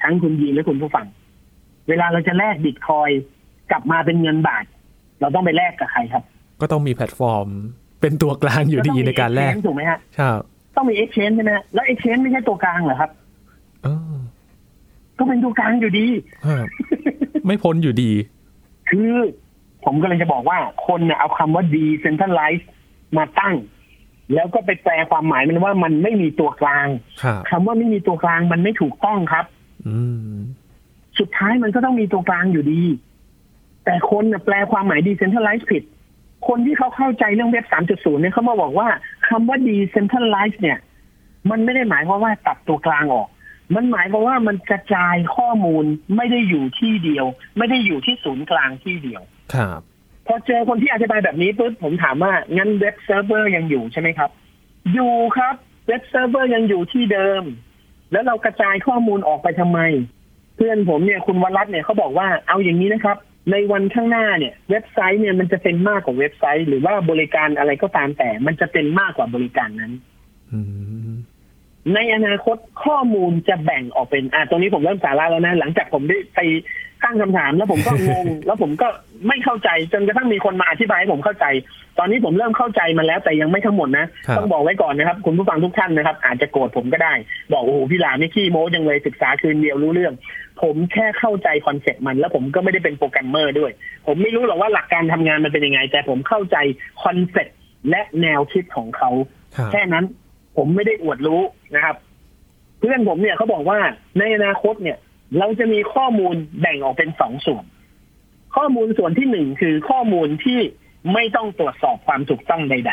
[0.03, 1.07] ทั้งคุณยีนและคุณผู้ฟัง
[1.88, 3.11] เวลาเราจะแลกบิตคอย
[3.71, 4.64] กลับมาเป็นเงินบาท
[5.21, 6.23] เราต้องไปแลกกับใครครับ
[6.61, 7.47] ก็ต้องมีแพลตฟอร์ม
[8.01, 10.40] เป็นตัวกลางอยู่ดีในการแลกถูกไหมฮะครับ
[10.77, 13.11] ต้องมี exchange ใช่ไหมฮะแล้ว exchange ไม่ใช่ตัวกลางเหรอครับ
[13.83, 14.16] เออ
[15.18, 16.07] ก็เป็นตัวกลางอยู่ดี
[16.47, 16.66] ครับ
[17.47, 18.11] ไม่พ้นอยู่ดี
[18.90, 19.11] คือ
[19.85, 22.66] ผมก็เลยจะบอกว่าคนเนี่ยเอาคำว่า decentralized
[23.16, 23.55] มาตั้ง
[24.35, 26.88] แล้วก็ไปแปลความหมายมันว่ามันไม่มีตัวกลาง
[27.23, 29.45] ครับคำว่าไม่มีตัวกลางมันไม่ถูกต้องครับ
[29.87, 29.97] อื
[30.35, 30.37] ม
[31.18, 32.83] สุดท้ายมันก็ต้องมีตัวกลางอยู่ดี
[33.85, 35.83] แต่คนน่ะแปลความหมาย decentralized ผิด
[36.49, 38.88] คนที่เขาเข้าใจเรื่องเว็บ3.0เนี่ยเขามาบอกว่า
[39.29, 40.79] คำว่า decentralized เนี่ย
[41.51, 43.29] มันไม่ได้หมายความว่าตัดตัวกลางออก
[43.75, 45.85] มันหมายความว่ามันกระจายข้อมูล
[46.16, 47.27] ไม่ได้อยู่ที่เดียว
[47.59, 49.23] ไม่ได้อยู่ที่ศูนย์กลางที่เดียว
[49.55, 49.81] ครับ
[50.27, 54.31] พอเจอคนที่อธิบายแบบนี้ปุ๊บผมถามว่างั้นเว็บเซิร์ฟเวอร์ยังอยู่ใช่ไหมครับ
[54.93, 55.55] อยู่ครับ
[55.88, 57.43] เว็บเซิร์ฟเวอร์ยังอยู่ที่เดิม
[58.12, 59.81] แล้วเรากระจายข้อมูลออกไปทำไม
[60.57, 63.17] เพื่อนผมเนี่ยคุณวรัตน์เนี่ยเขาบอกว่าเอาอย่างนี้นะครับ
[63.51, 69.93] ในวันข้างหน้าเนี่ยเว็บไซต์เนี่ยมันจะเป็นมากกว่าเว็บไซต์ หรือว่าบริการอะไรก็ตามแต่ มันจะเป็นมากกว่าบริการนั้น
[70.53, 70.61] อื
[71.11, 71.12] ม
[71.95, 76.41] ในอนาคตข้อมูลจะแบ่งออกเป็น อ่าตรงนี้ผมเริ่มสาระแล้วนะ หลังจากผมได้ไป
[77.05, 78.88] ตั้งคำถามแล้วผมก็งง แล้วผมก็
[79.29, 81.47] ไม่เข้าใจจนกระทั่งมีคนมาอธิบายให้ผมเข้าใจ
[81.99, 87.15] ตอนนี้ผมเริ่มเข้าใจมันแล้วแต่ยังไม่ทั้งหมดนะครับต้องบอกไว้ก่อนนะครับ คุณผู้ฟังทุกท่านนะครับ อาจจะโกรธผมก็ได้
[87.53, 90.15] บอกโอ้โหพี่หลาไม่ขี้โม้จังเลยศึกษาคืนเดียวรู้เรื่อง
[90.62, 93.73] ผมแค่เข้าใจคอนเซ็ปต์มัน แล้วผมก็ไม่ได้เป็นโปรแกรมเมอร์ด้วย
[94.07, 96.57] ผมไม่รู้หรอกว่าหลักการทำงานมันเป็นยังไง แต่ผมเข้าใจ
[97.03, 97.57] คอนเซ็ปต์
[97.91, 99.11] และแนวคิดของเขา
[99.57, 100.05] ครับแค่นั้น
[100.57, 101.41] ผมไม่ได้อวดรู้
[101.75, 101.97] นะครับ
[102.79, 103.79] เพื่อนผมเนี่ยเขาบอกว่า
[104.19, 104.99] ในอนาคตเนี่ย
[105.38, 107.64] เราจะมีข้อมูลแบ่งออกเป็นสองส่วน
[108.57, 110.61] ข้อมูลส่วนที่หนึ่งคือข้อมูลที่
[111.12, 112.92] ไม่ต้องตรวจสอบความถูกต้องใด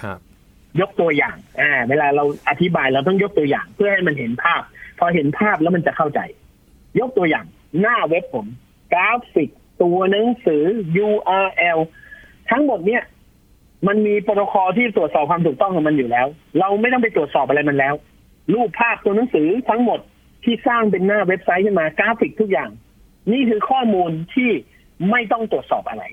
[0.00, 4.62] ครับๆยกตัวอย่าง อ่า เวลาเราอธิบายเราต้องยกตัวอย่าง เพื่อให้มันเห็นภาพ
[4.98, 6.20] พอเห็นภาพแล้วมันจะเข้าใจ
[7.00, 7.44] ยกตัวอย่าง
[7.80, 8.46] หน้าเว็บผม
[8.92, 9.50] กราฟิก
[9.82, 10.62] ตัวหนังสือ
[11.06, 11.78] URL
[12.50, 13.02] ทั้งหมดเนี่ย
[13.86, 16.26] มันมีโปรโตคอลที่ตรวจสอบความถูกต้องของมันอยู่แล้ว
[16.58, 17.94] เราไม่ต้องไปตรวจสอบอะไรมันแล้ว
[18.52, 20.00] รูปภาพตัวหนังสือทั้งหมด
[20.46, 22.70] ที่สร้างเป็นหน้าเว็บไซต์ขึ้นมากราฟิกทุกอย่าง
[23.32, 24.50] นี่คือข้อมูลที่
[25.10, 26.04] ไม่ต้องตรวจสอบอะไร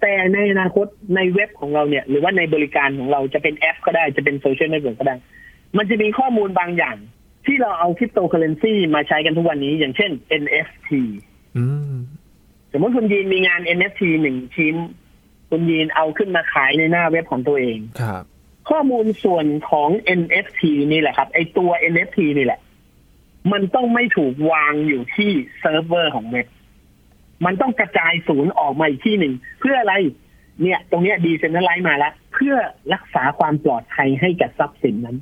[0.00, 5.16] แต่ในอนาคตในเว็บของเราเนี่ย หรือว่าในบริการของเราจะเป็นแอป ก็ได้จะเป็นโซเชียลเน็ตเวิร์กก็ได้
[5.76, 6.96] มันจะมีข้อมูลบางอย่าง
[7.46, 10.10] ที่เราเอาคริปโตเคอเรนซีมาใช้กันทุกวันนี้ อย่างเช่น
[10.42, 10.90] NFT
[11.56, 11.96] อืม
[12.72, 14.74] สมมติคุณยีนมีงาน NFT หนึ่งชิ้น
[15.50, 18.24] คุณยีนเอาขึ้นมาขายในหน้าเว็บของตัวเองครับ
[18.70, 20.60] ข้อมูลส่วนของ NFT
[20.92, 22.60] นี่แหละครับ ไอตัว NFT นี่แหละ
[23.52, 25.30] มันต้องไม่ถูกวางอยู่ที่
[25.60, 26.46] เซิร์ฟเวอร์ของเว็บ
[27.44, 29.94] มันต้องกระจายศูนย์ออกมาอีกที่หนึ่ง เพื่ออะไร
[30.62, 32.54] เนี่ย ตรงเนี้ย decentralized มาแล้ว เพื่อ
[32.94, 35.16] รักษาความปลอดภัยให้กับทรัพย์สินนั้น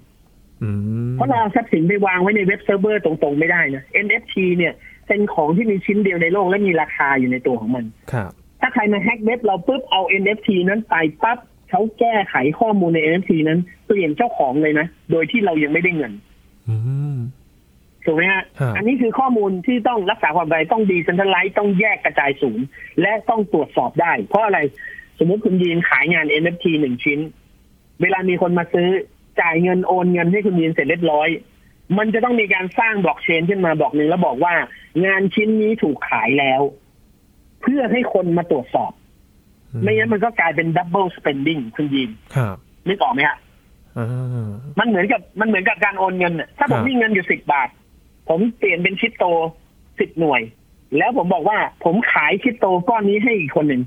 [0.62, 0.70] อื
[1.08, 4.72] มเพราะเราเอาทรัพย์สินไปวางไว้ในเว็บเซิร์ฟเวอร์ตรงๆไม่ได้นะ NFT เนี่ย
[5.08, 8.30] เป็นของที่มีชิ้นเดียวในโลกและมีราคาอยู่ในตัวของมันครับ
[8.60, 11.38] ถ้าใครมาแฮกเว็บเราปุ๊บเอา NFT นั้นไปปั๊บ
[11.70, 16.12] เขาแก้ไขข้อมูลใน NFT นั้นเปลี่ยนเจ้าของเลยนะ โดยที่เรายังไม่ได้เงิน
[16.68, 16.76] อื
[17.14, 17.16] ม
[18.04, 22.66] ถูกไหมฮะครับอันนี้คือข้อมูลที่ต้องรักษาความปลอดภัยต้องดีเซนทรัลไลซ์ต้องแยกกระจายศูนย์
[23.00, 24.58] และต้องตรวจสอบได้ เพราะอะไร
[25.18, 27.18] สมมติคุณยีนขายงาน NFT หนึ่งชิ้น
[28.02, 28.88] เวลามีคนมาซื้อ
[29.40, 31.28] จ่ายเงินโอนเงินให้คุณยีนเสร็จเรียบร้อย
[31.98, 34.54] มันจะต้องมีการสร้างบล็อกเชนขึ้นมาบอกหนึ่งแล้วบอกว่า
[35.06, 36.62] งานชิ้นนี้ถูกขายแล้ว
[37.62, 38.92] เพื่อให้คนมาตรวจสอบ
[39.82, 42.56] ไม่งั้นมันก็กลายเป็น double spending คุณยีนครับ
[42.88, 43.38] นึกออกไหมฮะ
[43.98, 47.68] อ่ามันเหมือนกับมันเหมือนกับการโอนเงินน่ะถ้าผมครับมีเงินอยู่สิบบาท
[48.28, 49.24] ผมเปลี่ยนเป็นคริปโต
[50.00, 50.40] สิบหน่วย
[50.98, 53.82] แล้วผมบอกว่าผมขายคริปโตก้อนนี้ให้อีกคนหนึ่ง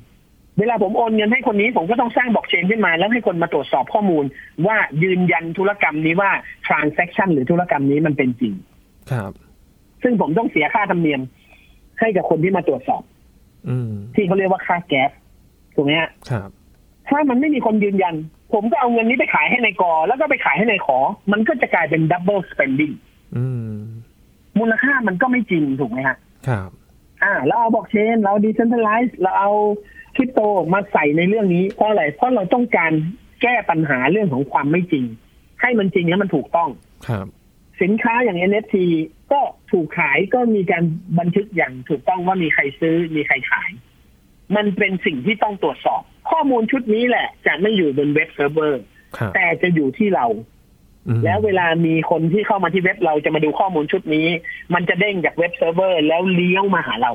[0.59, 4.25] เวลาผมโอนเงินให้คนนี้ผมก็ต้องสร้างบล็อกเชนขึ้นมา แล้วให้คนมาตรวจสอบข้อมูล
[4.67, 6.31] ว่ายืนยันธุรกรรมนี้ว่า
[6.67, 8.53] transaction หรือธุรกรรมนี้มันเป็นจริง
[9.11, 9.31] ครับ
[10.03, 11.21] ซึ่งผมต้องเสียค่าธรรมเนียม
[11.99, 13.03] ให้กับคนที่มาตรวจสอบ
[13.69, 15.11] อืมที่เขาเรียกว่าค่าแก๊ส
[15.75, 16.49] ถูกไหมฮะครับ
[17.09, 18.15] ถ้ามันไม่มีคนยืนยัน
[18.53, 20.97] ผมก็เอาเงินนี้ไปขายให้นายกอ แล้วก็ไปขายให้นายขอ
[21.31, 22.91] มันก็จะกลายเป็น double spending
[23.37, 23.69] อืม
[24.59, 26.69] มูลค่ามันก็ไม่จริงถูกไหมฮะครับ
[27.23, 29.51] อ่าเราเอาบล็อกเชน เรา decentralize เราเอา
[30.15, 30.39] คริปโต
[30.73, 32.91] มาใส่ในเรื่องนี้เพราะอะไรเพราะเราต้องการ
[33.41, 35.05] แก้ปัญหาเรื่องของความไม่จริง
[35.61, 36.69] ให้มันจริงและมันถูกต้อง
[37.07, 37.27] ครับ
[37.81, 38.75] สินค้าอย่าง NFT
[39.31, 39.41] ก็
[39.71, 40.83] ถูกขายก็มีการ
[41.19, 43.69] บันทึกอย่างถูกต้องว่ามีใครซื้อมีใครขาย
[44.55, 48.81] มันเป็นสิ่งที่ต้องตรวจสอบ ข้อมูลชุดนี้แหละ จะไม่อยู่บนเว็บเซิร์ฟเวอร์
[49.17, 50.54] ครับแต่จะอยู่ที่เราอืม
[51.25, 54.27] แล้วเวลามีคนที่เข้ามาที่เว็บเราจะมาดูข้อมูลชุดนี้
[54.73, 57.11] มันจะเด้งจากเว็บเซิร์ฟเวอร์ แล้วเลี้ยวมาหาเรา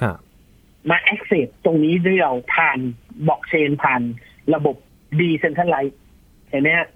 [0.00, 0.16] ครับ
[0.90, 2.78] มา access ตรงนี้ด้วยเราผ่าน
[3.26, 4.00] บล็อกเชนผ่าน
[4.54, 4.76] ระบบ
[5.18, 5.96] decentralized
[6.50, 6.88] เห็นไหมฮะ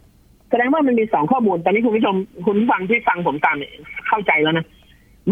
[0.51, 3.73] แสดงว่ามันมีสองข้อมูล ตอนนี้คุณผู้ชมคุณผู้ฟังที่ฟังผมตามเนี่ย
[4.09, 4.67] เข้าใจแล้วนะ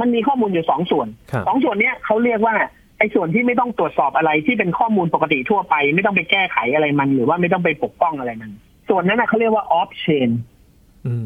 [0.00, 2.55] มันมีข้อมูลอยู่สองส่วนครับสองส่วนเนี้ยเขาเรียกว่า
[2.98, 8.50] ไอ้ส่วนที่ไม่ต้องตรวจสอบอะไรที่เป็นข้อมูลปกติทั่วไป ไม่ต้องไปแก้ไขอะไรมัน หรือว่าไม่ต้องไปปกป้องอะไรมัน
[8.88, 10.51] ส่วนนั้นนะเขาเรียกว่า off chain อืม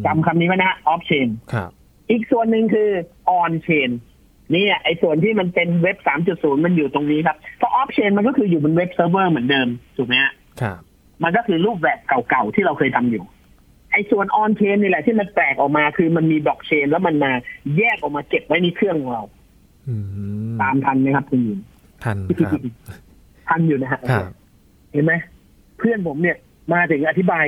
[0.06, 1.70] จำคำนี้ไว้นะฮะ off chain ครับ
[2.10, 2.90] อีกส่วนหนึ่งคือ
[3.40, 3.90] on chain
[4.54, 5.96] นี่ไอ้ส่วนที่มันเป็นเว็บ
[6.30, 10.78] 3.0 มันอยู่ตรงนี้ครับ เพราะ off chain มันก็คืออยู่บนเว็บเซิร์ฟเวอร์เหมือนเดิม ถูกไหมฮะครับ
[11.22, 13.24] มันก็คือรูปแบบเก่าๆ ที่เราเคยทำอยู่
[13.92, 17.32] ไอ้ส่วน on chain นี่แหละที่มันแปลกออกมาคือมันมีบล็อกเชน แล้วมันมา
[17.76, 19.24] แยกออกมาเก็บไว้ในเครื่องของเรา
[19.88, 19.94] อื
[20.52, 21.58] มตามทันไหมครับคุณยีน
[22.04, 22.60] ทันครับ
[23.48, 24.24] ทันอยู่นะฮะครับ
[24.92, 25.12] เห็นไหม
[25.78, 26.36] เพื่อนผมเนี่ย
[26.72, 27.44] มาถึงอธิบาย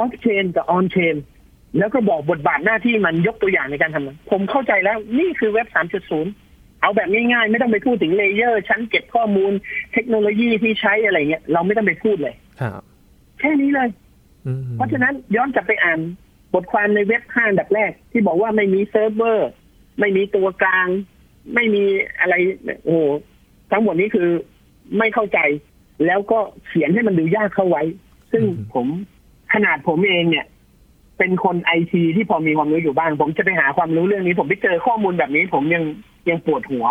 [0.00, 1.14] off chain กับ on chain
[1.78, 5.66] แล้วก็บอกบทบาทหน้าที่มันยกตัวอย่างในการทำผมเข้าใจแล้วนี่คือเว็บ
[6.24, 9.52] 3.0 เอาแบบง่ายๆ ไม่ต้องไปพูดถึง layer ชั้นเก็บข้อมูล
[9.92, 12.80] เทคโนโลยีที่ใช้อะไรเงี้ยเราไม่ต้องไปพูดเลยครับ
[13.40, 13.88] แค่นี้เลย
[14.46, 16.00] อืมเพราะฉะนั้นย้อนกลับไปอ่าน
[16.54, 19.48] บทความในเว็บห้าอันดับแรก ที่บอกว่าไม่มีเซิร์ฟเวอร์
[20.00, 20.88] ไม่มีตัวกลาง
[21.54, 21.84] ไม่มี
[22.20, 22.34] อะไร
[22.84, 23.10] โอ้โห
[23.70, 24.28] ทั้งหมดนี้คือ
[24.98, 25.38] ไม่เข้าใจ
[26.06, 27.82] แล้วก็เขียนให้มันดูยากเข้าไว้
[28.32, 28.42] ซึ่ง
[28.74, 28.86] ผม
[29.52, 30.46] ขนาดผมเองเนี่ย
[31.18, 35.82] เป็นคนไอทีที่พอมีความรู้อยู่บ้าง ผมจะไปหาความรู้เรื่องนี้ ผมไปเจอข้อมูลแบบนี้ ผมยัง
[36.28, 36.86] ยังปวดหัว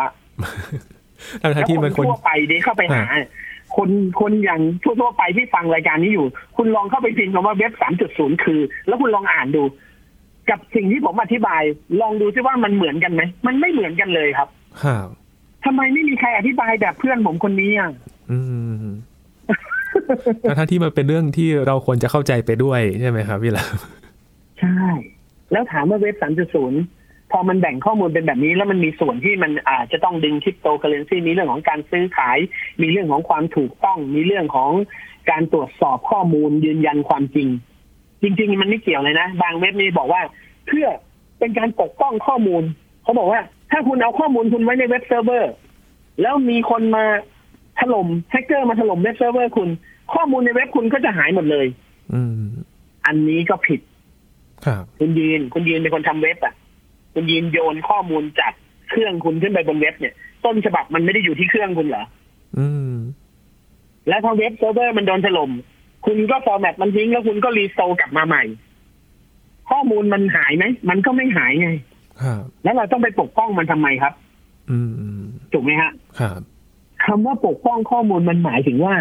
[1.42, 3.04] ทั้งแล้วที่คมันนคนทั่วไปดีเข้าไปหา
[3.78, 3.90] คน
[4.22, 6.26] คนอย่างทั่วๆไปที่ฟังรายการนี้อยู่
[6.58, 7.72] คุณลองเข้าไปพิมพ์คำว่าเว็บ
[8.08, 9.64] 3.0คือ แล้วคุณลองอ่านดู
[10.50, 11.62] กับสิ่งที่ผมอธิบาย
[12.02, 14.50] ลองดูซิว่ามันเหมือนกันไหมมันไม่เหมือนกันเลยครับ
[14.84, 15.08] ครับ
[15.66, 17.92] ทำไมไม่มีใครอธิบายแบบเพื่อนผมคนนี้อะ
[18.32, 18.40] อื
[18.84, 18.86] ม
[20.58, 23.66] ทั้งที่มันเป็นเรื่องที่เราควรจะเข้าใจไปด้วยใช่ไหมครับพี่ลา
[24.64, 24.92] ใช่
[25.52, 26.16] แล้วถามว่าเว็บ
[26.74, 32.38] 3.0พอมันแบ่งข้อมูลเป็นแบบนี้แล้วมันมีส่วนที่มันอาจจะต้องดึงคริปโตเคอเรนซีมีเรื่องของการซื้อขาย
[32.82, 34.72] มีเรื่องของความถูกต้อง มีเรื่องของ
[35.32, 37.48] การตรวจสอบข้อมูลยืนยันความจริง
[38.22, 40.22] จริง ๆ มันไม่เกี่ยวเลยนะ บางเว็บนี้บอกว่า
[40.68, 40.88] เพื่อ
[41.40, 42.64] เป็นการปกป้องข้อมูล
[43.04, 45.54] เขาบอกว่า ถ้าคุณเอาข้อมูลคุณไว้ในเว็บเซิร์ฟเวอร์
[46.22, 47.06] แล้วมีคนมา
[47.80, 49.70] ถล่มแฮกเกอร์มาถล่มเว็บเซิร์ฟเวอร์คุณ
[50.14, 51.66] ข้อมูลในเว็บคุณก็จะหายหมดเลย
[52.14, 52.44] อืม
[53.06, 53.80] อันนี้ก็ผิด
[54.66, 56.54] ครับคุณยีนคุณยีนเป็นคนทำเว็บอะ
[57.14, 58.54] คุณยีนโยนข้อมูลจาก
[58.90, 60.14] เครื่องคุณขึ้นไปบนเว็บเนี่ย
[60.46, 62.04] ต้นฉบับมันไม่ได้อยู่ที่เครื่องคุณเหรอ
[62.58, 62.94] อืม
[64.08, 65.52] แล้วถ้าเว็บเซิร์ฟเวอร์มันโดนถล่ม
[66.06, 68.44] คุณก็ฟอร์แมตมันทิ้งแล้วคุณก็ restore กลับมาใหม่
[69.70, 71.70] ข้อมูลมันหายไหมมันก็ไม่หายไง
[72.22, 74.14] ครับแล้วเราต้องไปปกป้องมันทำไมครับ
[74.72, 74.80] อื
[75.20, 75.24] ม
[75.54, 76.40] ถูกไหมฮะครับ
[77.06, 78.96] คำว่าปกป้องข้อมูลมันหมายถึงว่า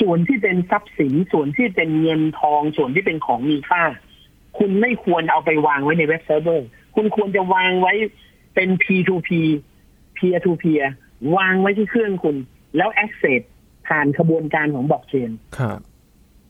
[0.00, 3.82] ส่วนที่เป็นทรัพย์สินส่วนที่เป็นเงินทองส่วนที่เป็นของมีค่า
[4.58, 7.92] คุณไม่ควรเอาไปวางไว้ในเว็บเซิร์ฟเวอร์ คุณควรจะวางไว้
[8.54, 9.30] เป็น P2P
[10.16, 10.84] peer to peer
[11.36, 12.36] วางไว้ที่เครื่องคุณ
[12.76, 13.42] แล้ว access
[13.88, 15.78] ผ่านขบวนการของบล็อกเชนครับ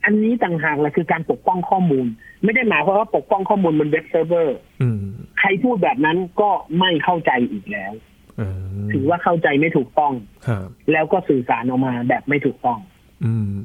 [0.05, 2.07] อันนี้ต่างหากแหละคือการปกป้องข้อมูล
[2.45, 5.03] ไม่ได้หมายความว่าปกป้องข้อมูลบนเว็บเซิร์ฟเวอร์อืม
[5.39, 7.93] ใครพูดแบบนั้นก็ไม่เข้าใจอีกแล้ว
[8.41, 8.47] อื
[8.87, 10.13] มถือว่าเข้าใจไม่ถูกต้อง
[10.47, 12.79] ครับแล้วก็สื่อสารออกมาแบบไม่ถูกต้อง
[13.25, 13.59] อืม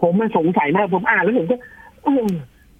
[0.00, 1.56] ผมมันสงสัยมากผมอ่านแล้วผมก็
[2.04, 2.26] เออ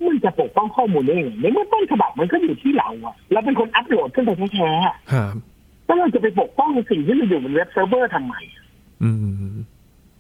[0.09, 5.35] มันจะปกป้องข้อมูลได้ยังไงในเมื่อต้นฉบับมันก็อยู่ที่เราอะเราเป็นคนอัปโหลดขึ้นไปแท้ๆอะครับ
[5.87, 8.35] แล้วเราจะไปปกป้องสิ่งที่มันอยู่บนเว็บเซิร์ฟเวอร์ทำไม
[9.03, 9.11] อื
[9.53, 9.55] ม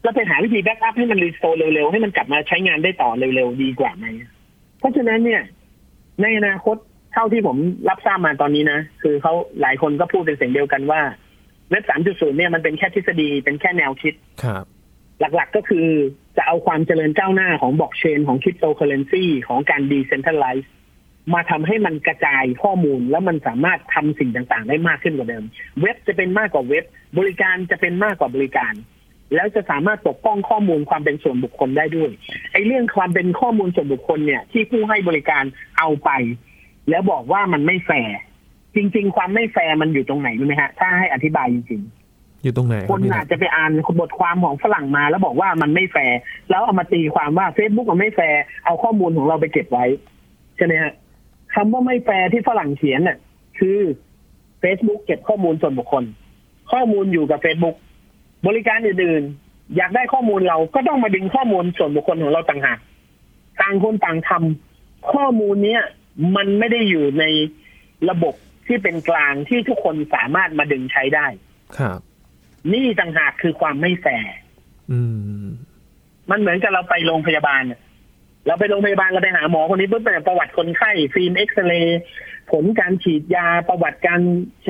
[0.03, 4.07] เราไปหาวิธี backup ให้มัน restore เร็วๆ ให้มันกลับมาใช้งานได้ต่อเร็วๆ ดีกว่าไหม
[4.79, 5.43] เพราะฉะนั้นเนี่ย
[6.23, 6.77] ในอนาคต
[7.13, 7.57] เท่าที่ผม
[7.89, 11.01] รับทราบมาตอนนี้นะ คือเขาหลายคนก็พูดเป็นเสียงเดียวกันว่า
[11.71, 14.15] เว็บ3.0เนี่ยมันเป็นแค่ทฤษฎีเป็นแค่แนวคิด
[14.45, 14.65] ครับ
[15.35, 15.87] หลักๆก็คือ
[16.37, 20.73] จะเอาความเจริญก้าวหน้าของบล็อกเชนของคริปโตเคอเรนซีของการดีเซนทัลไลซ์
[21.35, 25.45] มาทำให้มันกระจายข้อมูลแล้วมันสามารถทำสิ่งต่างๆ ได้มากขึ้นกว่าเดิม
[25.81, 26.85] เว็บจะเป็นมากกว่าเว็บ
[27.19, 28.75] บริการจะเป็นมากกว่าบริการ
[29.35, 32.11] แล้วจะสามารถปกป้องข้อมูลความเป็นส่วนบุคคลได้ด้วย
[32.53, 35.45] ไอ้เรื่องความเป็นข้อมูลส่วนบุคคลเนี่ย ที่ผู้ให้บริการ
[35.79, 36.11] เอาไป
[36.91, 38.17] แล้วบอกว่ามันไม่แฟร์
[38.75, 42.02] จริง ๆ ความไม่แฟร์มันอยู่ตรงไหนรู้ไหมฮะถ้าให้อธิบายจริงๆ
[42.43, 46.19] อยู่ตรงไหนครับพี่หลามอาจจะไปอ่านบทความของฝรั่งมาแล้วบอกว่ามันไม่แฟร์
[46.51, 49.87] แล้วเอามาตีความว่า Facebook มันไม่แฟร์เอาข้อมูลของเราไปเก็บไว้
[50.57, 50.93] ใช่ไหมฮะ
[51.55, 53.19] คำว่าไม่แฟร์ที่ฝรั่งเขียนน่ะ
[53.59, 53.79] คือ
[54.63, 56.05] Facebook เก็บข้อมูลส่วนบุคคล
[56.73, 57.77] ข้อมูลอยู่กับ Facebook
[58.47, 62.79] บริการอื่นๆอยากได้ข้อมูลเราก็ต้องมาดึงข้อมูลส่วนบุคคลของเราต่างหาก
[63.61, 65.83] ต่างคนต่างทำข้อมูลเนี้ย
[66.37, 67.25] มันไม่ได้อยู่ใน
[68.11, 68.35] ระบบ
[68.67, 71.27] ที่เป็นกลางที่ทุกคนสามารถมาดึงใช้ได้
[71.79, 72.01] ครับ
[72.73, 74.35] นี่ต่างหากคือความไม่แฟร์
[74.93, 75.01] อื
[75.45, 75.47] ม
[76.31, 77.81] มันเหมือนกับเราไปโรงพยาบาลน่ะ
[78.47, 82.01] เราไปโรงพยาบาลเราไปหาหมอคนนี้ปุ๊บเป็นประวัติคนไข้ฟิล์มเอ็กซเรย์
[82.51, 84.21] ผลการฉีดยาประวัติการ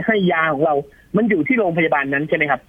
[0.07, 0.75] ให้ยาของเรา
[1.17, 2.61] มันอยู่ที่โรงพยาบาลนั้นใช่ไหมครับ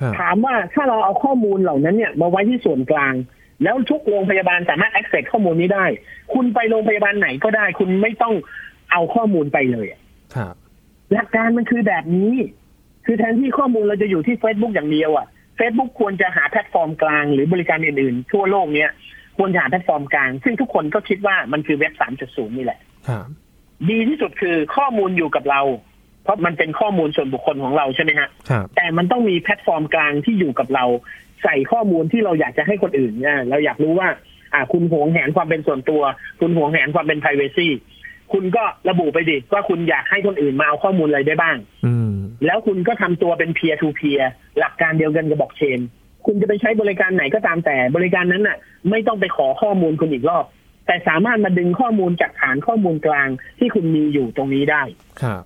[0.00, 3.14] ครับ ถามว่าถ้าเราเอาข้อมูลเหล่านั้นเนี่ย มาไว้ที่ส่วนกลาง
[3.62, 5.86] แล้วทุกโรงพยาบาลสามารถ access ข้อมูลนี้ได้
[6.34, 8.34] คุณไปโรงพยาบาลไหนก็ได้ คุณไม่ต้อง
[8.92, 10.00] เอาข้อมูลไปเลยอะ
[10.34, 10.54] ครับ
[11.12, 12.32] หลักการมันคือแบบนี้
[13.06, 15.26] คือแทนที่ข้อมูลเราจะอยู่ที่ Facebook อย่างเดียวอะ
[15.58, 18.90] Facebook ควรจะหาแพลตฟอร์มกลางหรือบริการอื่นๆ ทั่วโลกเนี้ย
[19.38, 21.92] ควรจะหาแพลตฟอร์มกลาง ซึ่งทุกคนก็คิดว่ามันคือเว็บ
[22.24, 23.26] 3.0 นี่แหละครับ
[23.90, 25.60] ดีที่สุดคือข้อมูลอยู่กับเรา
[26.24, 30.84] เพราะมันเป็นข้อมูลส่วนบุคคลของเราใช่ไหมฮะครับแต่มันต้องมีแพลตฟอร์มกลางที่อยู่กับเรา
[31.42, 34.08] ใส่ข้อมูลที่เราอยากจะให้คนอื่นเนี่ยเราอยากรู้ว่า
[34.54, 36.02] อ่า คุณหวงแหนความเป็นส่วนตัว
[36.40, 37.68] คุณหวงแหนความเป็น p r i เวซี
[38.32, 42.01] คุณก็ระบุไปดิว่าคุณอยากให้คนอื่นมาเอาข้อมูลอะไรได้บ้างอืม
[42.46, 44.22] แล้วคุณก็ทำตัวเป็น peer to peer
[44.58, 45.80] หลักการเดียวกันกับบล็อกเชน
[46.26, 48.56] คุณจะไปใช้บริการไหนก็ตามแต่บริการนั้นน่ะ
[48.90, 50.44] ไม่ต้องไปขอข้อมูลคุณอีกรอบ
[50.86, 53.28] แต่แต่สามารถมาดึงข้อมูลจากฐานข้อมูลกลาง
[53.58, 54.82] ที่คุณมีอยู่ตรงนี้ได้
[55.22, 55.42] ครับ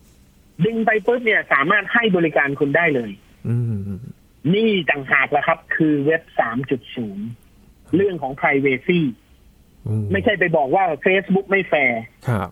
[0.65, 3.11] ดึงไปปุ๊บเนี่ยสามารถให้บริการคุณได้เลย
[3.49, 3.99] อืม
[4.55, 6.23] นี่ต่างหากละครับ คือเว็บ
[7.09, 9.01] 3.0เรื่องของ privacy
[9.87, 12.49] อืไม่ใช่ไปบอกว่า Facebook ไม่แฟร์ครับ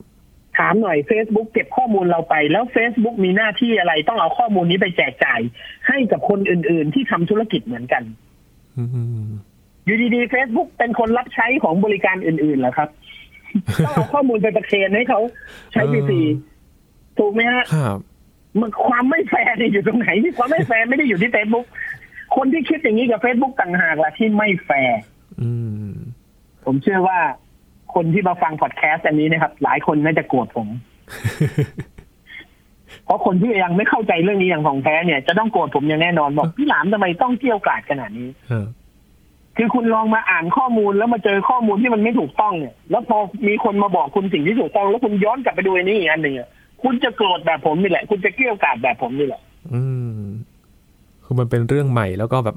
[0.59, 5.41] ถามหน่อย Facebook เก็บข้อมูลเราไป แล้ว Facebook มีหน้าที่อะไร ต้องเอาข้อมูลนี้ไปแจกจ่าย
[5.89, 8.03] ให้กับคนอื่น ๆ ที่ทำธุรกิจเหมือนกัน
[8.79, 8.85] อื
[9.25, 9.29] ม
[9.87, 12.89] อยู่ดีๆ Facebook เป็นคนรับใช้ของบริการอื่นๆเหรอครับ
[13.85, 15.21] ต้องเอาข้อมูลไปประเคนให้เขา
[15.73, 17.99] ใช้ฟรีๆถูกไหมฮะครับ
[18.61, 21.67] มันความไม่แฟร์เนี่ยอยู่ตรงไหนที่ความไม่แฟร์ไม่ได้อยู่ที่ Facebook
[22.37, 25.01] คนที่คิดอย่างนี้กับ Facebook ต่างหากล่ะที่ไม่แฟร์
[25.41, 25.51] อื
[25.91, 25.95] ม
[26.65, 27.19] ผมเชื่อว่า
[27.95, 30.69] คนที่มาฟังพอดแคสต์อันนี้นะครับ หลายคนน่าจะโกรธผม
[33.05, 38.67] เพราะคนที่ยังไม่เข้าใจเรื่องนี้อย่างของแท้เนี่ย จะต้องโกรธผมอย่างแน่นอนบอกพี่หลามทำไมต้องเกรี้ยวกราดขนาดนี้ครับ
[39.57, 46.49] คือคุณลองมาอ่านข้อมูลแล้วมาเจอข้อมูลที่มันไม่ถูกต้องเนี่ย แล้วพอมีคนมาบอกคุณสิ่งที่ถูกต้อง แล้วคุณย้อนกลับไปดูอันนี้อีกอันหนึ่งอะ
[46.83, 49.41] คุณจะโกรธแบบผมนี่แหละ คุณจะเกลี้ยวกล่อมแบบผมนี่แหละ
[49.73, 49.83] อื
[50.17, 50.21] ม
[51.25, 52.57] คือมันเป็นเรื่องใหม่แล้วก็แบบ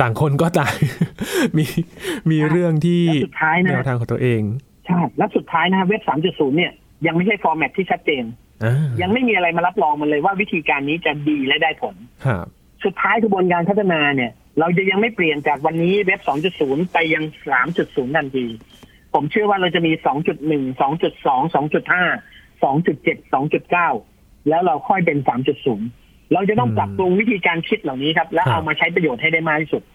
[0.00, 0.74] ต่างคนก็ต่าง
[1.56, 1.64] มี
[2.30, 6.72] มีเรื่องที่และสุดท้ายนะแนวทางของตัวเองใช่แล้วสุดท้ายนะเว็บ3.0เนี่ย
[7.06, 8.24] ยังไม่ใช่ฟอร์แมตที่ชัดเจน
[8.64, 11.94] อ่ายังไม่มีอะไรมารับรองมันเลยว่าวิธีการนี้จะดีและได้ผล
[12.26, 12.46] ครับ
[12.84, 14.30] สุดท้ายกระบวนการพัฒนาเนี่ย
[14.60, 16.20] เราจะยังไม่เปลี่ยนจากวันนี้เว็บ
[16.56, 17.24] 2.0 ไปยัง
[17.70, 18.46] 3.0 ทันที
[19.14, 25.18] ผมเชื่อว่าเราจะมี 2.1 2.2 2.5 2.7 2.9 แล้วเราค่อยเป็น
[25.74, 29.93] 3.0 เราจะต้องปรับปรุงวิธีการคิดเหล่านี้ครับ แล้วเอามาใช้ประโยชน์ให้ได้มากที่สุดอ่า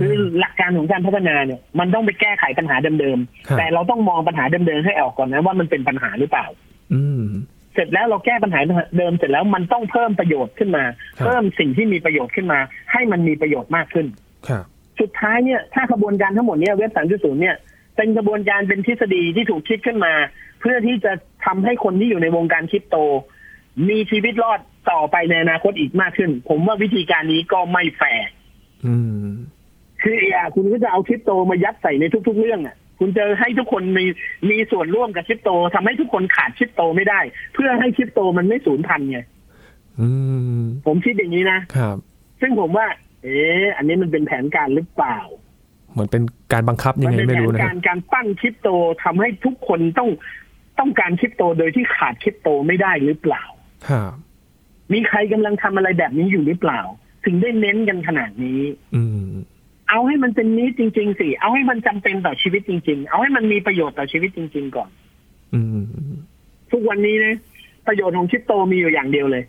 [0.00, 6.46] คือหลักการของการพัฒนาเนี่ย มันต้องไปแก้ไขปัญหาเดิมครับๆแต่เราต้องมองปัญหาเดิมๆให้ออกก่อนนะว่ามันเป็นปัญหาหรือเปล่า
[6.94, 7.22] อืม
[7.74, 8.60] เสร็จแล้วเราแก้ปัญหา
[8.98, 10.84] เดิมเสร็จแล้วมันต้องเพิ่มประโยชน์ขึ้นมา
[11.18, 12.58] ครับเพิ่มสิ่งที่มีประโยชน์ขึ้นมา
[12.92, 14.06] ให้มันมีประโยชน์มากขึ้น
[14.48, 14.64] ครับ
[15.00, 17.56] สุดท้ายเนี่ยถ้ากระบวนการทั้งหมดเนี่ยเว็บ3.0เนี่ย
[17.96, 20.12] เป็นกระบวนการเป็นทฤษฎีที่ถูกคิดขึ้นมา
[20.60, 21.12] เพื่อที่จะ
[21.46, 22.96] ทำให้คนที่อยู่ในวงการคริปโต
[23.88, 28.28] มีชีวิตรอดต่อไปในอนาคตอีกมากขึ้น ผมว่าวิธีการนี้ก็ไม่แฟร์
[30.04, 34.04] อืมคืออะคุณก็จะเอาคริปโตมายัดใส่ในทุก ๆ เรื่องอะคุณจะให้ทุกคนมี
[34.50, 37.20] มีส่วนร่วมกับคริปโตทำให้ทุกคนขาดคริปโตไม่ได้
[37.54, 39.18] เพื่อให้คริปโตมันไม่สูญพันธุ์ไง
[40.00, 40.08] อื
[40.60, 41.96] มผมคิดอย่างนี้นะครับ
[42.40, 42.86] ซึ่งผมว่า
[43.22, 45.18] เอ๊ะอันนี้มันเป็นแผนการหรือเปล่า
[45.92, 48.68] เหมือนเป็นการบังคับยังไงเป็นไม่แผรู้นนะคการับรการปั้นคริปโต
[49.04, 50.08] ทำให้ทุกคนต้อง
[50.78, 53.42] ต้องการคริปโตโดยที่ขาดคริปโตไม่ได้หรือเปล่า
[53.88, 54.12] ครับ
[54.92, 56.80] มีใครกำลังทำอะไรแบบนี้อยู่หรือเปล่า
[57.24, 58.60] ถึงได้เน้นกันขนาดนี้
[58.96, 59.28] อืม
[59.88, 64.90] เอาให้มันเป็นนี้จริง ๆ สิ เอาให้มันจำเป็นต่อชีวิตจริง ๆ เอาให้มันมีประโยชน์ต่อชีวิตจริง ๆ ก่อน
[65.54, 65.84] อืม
[66.72, 67.36] ทุกวันนี้นะ
[67.86, 69.44] ประโยชน์ของคริปโตมีอยู่อย่างเดียวเลย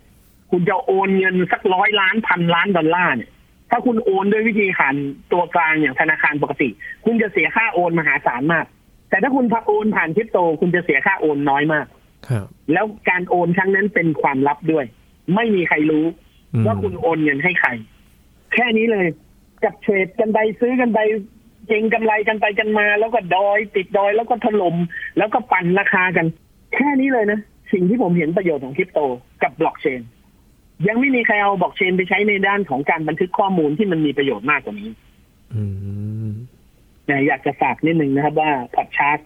[0.50, 3.30] คุณจะโอนเงินสักร้อยล้านพันล้านดอลลาร์เนี่ย
[3.70, 4.94] ถ้าคุณโอนด้วยวิธีผ่าน
[5.32, 6.68] ตัวกลางอย่างธนาคารปกติ
[7.04, 8.66] คุณจะเสียค่าโอนมหาศาลมาก
[9.10, 11.86] แต่ถ้าคุณโอนผ่านคริปโต คุณจะเสียค่าโอนน้อยมาก
[12.28, 14.84] ครับแล้วการโอนครั้งนั้นเป็นความลับด้วย
[15.34, 16.04] ไม่มีใครรู้
[16.54, 17.70] อืมว่าคุณโอนเงินให้ใคร
[18.54, 19.06] แค่นี้เลย
[19.64, 20.98] จับเทรดกันไปซื้อกันไป
[21.66, 24.76] เจงกำไรกันไปกันมา แล้วก็ดอย ติดดอยแล้วก็ถล่ม
[25.18, 26.26] แล้วก็ปั่นราคากัน
[26.74, 27.40] แค่นี้เลยนะ
[27.72, 29.00] สิ่งที่ผมเห็นประโยชน์ของคริปโต
[29.42, 30.00] กับบล็อกเชน
[30.88, 34.90] ยังไม่มีใครเอาบล็อกเชนไปใช้ในด้านของการบันทึกข้อมูลที่มันมีประโยชน์มากกว่านี้
[35.54, 35.62] อื
[36.28, 36.30] ม
[37.08, 39.18] นะอยากจะฝากนิดนึงนะครับ ว่าพอดชาร์ต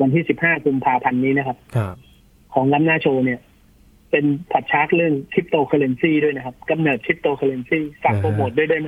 [0.00, 1.96] วันที่15กุมภาพันธ์นี้นะครับครับ
[2.54, 3.40] ของล้ำหน้าโชว์เนี่ย
[4.12, 8.86] เป็นพอดแคสต์เรื่องคริปโตเคอเรนซีด้วยนะครับกำเนิดคริปโตเคอเรนซีฝากโปรโมทด้วยได้ไหม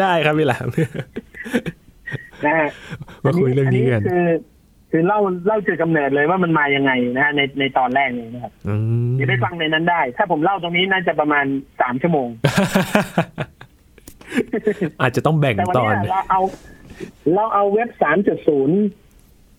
[0.00, 0.66] ได้ครับพี่หลาม
[2.44, 2.68] นะฮะ
[3.24, 4.28] มาคุยเรื่องนี้กันคือ
[4.90, 8.74] คือเล่าเล่าจุดกำเนิดเลยว่ามันมายังไงนะฮะในในตอนแรกนี้นะครับอื
[9.06, 11.44] มเดี๋ยวไปฟังในนั้นได้ ถ้าผมเล่าตรงนี้น่าจะประมาณ
[11.80, 12.28] สามชั่วโมง
[15.00, 16.40] อาจจะต้องแบ่งวันแต่ตอเนี้ยเราเอา
[17.34, 18.78] เราเอาเว็บสามจุดศูนย์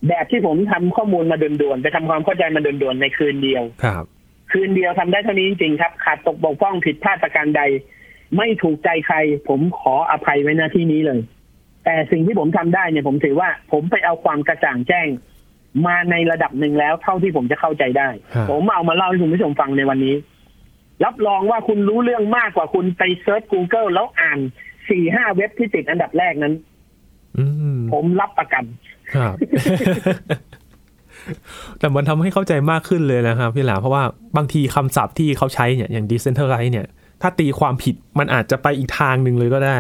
[0.07, 4.05] แบบที่ผมทำข้อมูลมาด่วนๆไปทำความเข้าใจมาด่วนๆในคืนเดียวครับ
[4.51, 7.61] คืนเดียวทำได้เท่านี้จริงๆครับ ขาดตกบกพร่องผิดพลาดประการใด
[8.37, 11.19] ไม่ถูกใจใคร ผมขออภัยไว้หน้าที่นี้เลย
[11.85, 15.07] แต่สิ่งที่ผมทำได้เนี่ยผมถือว่าผมไปเอาความกระจ่างแจ้ง
[15.85, 20.15] มาในระดับหนึ่งแล้ว เท่าที่ผมจะเข้าใจได้ครับผมเอามาเล่าให้คุณผู้ชมฟังในวันนี้
[21.05, 24.39] รับรองว่าคุณรู้เรื่องมากกว่าคุณไปเซิร์ช Google แล้วอ่าน
[24.89, 26.53] สี่ห้าเว็บที่ติดอันดับแรกนั้น
[27.37, 27.45] อื
[27.77, 28.63] มผมรับประกัน
[29.13, 29.33] ครับ
[31.79, 34.03] แต่มันทำให้เข้าใจมากขึ้นเลยนะครับพี่หลามเพราะว่า
[34.37, 36.87] บางทีคำศัพท์ที่เขาใช้เนี่ยอย่าง decentralize เนี่ย
[37.21, 39.77] ถ้าตีความผิดมันอาจจะไปอีกทางหนึ่งเลยก็ได้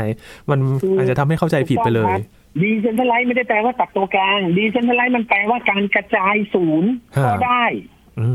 [0.49, 2.13] มันถูกอาจจะทำให้เข้าใจผิดไปเลย
[2.61, 7.65] ดีเซนท r ไลซ์ไม่ได้แปลว่าตัดตัวกลางดีเซนท r ไลซ์มันแปลว่าการกระจายศูนย์ครับก็ได้
[8.19, 8.27] อื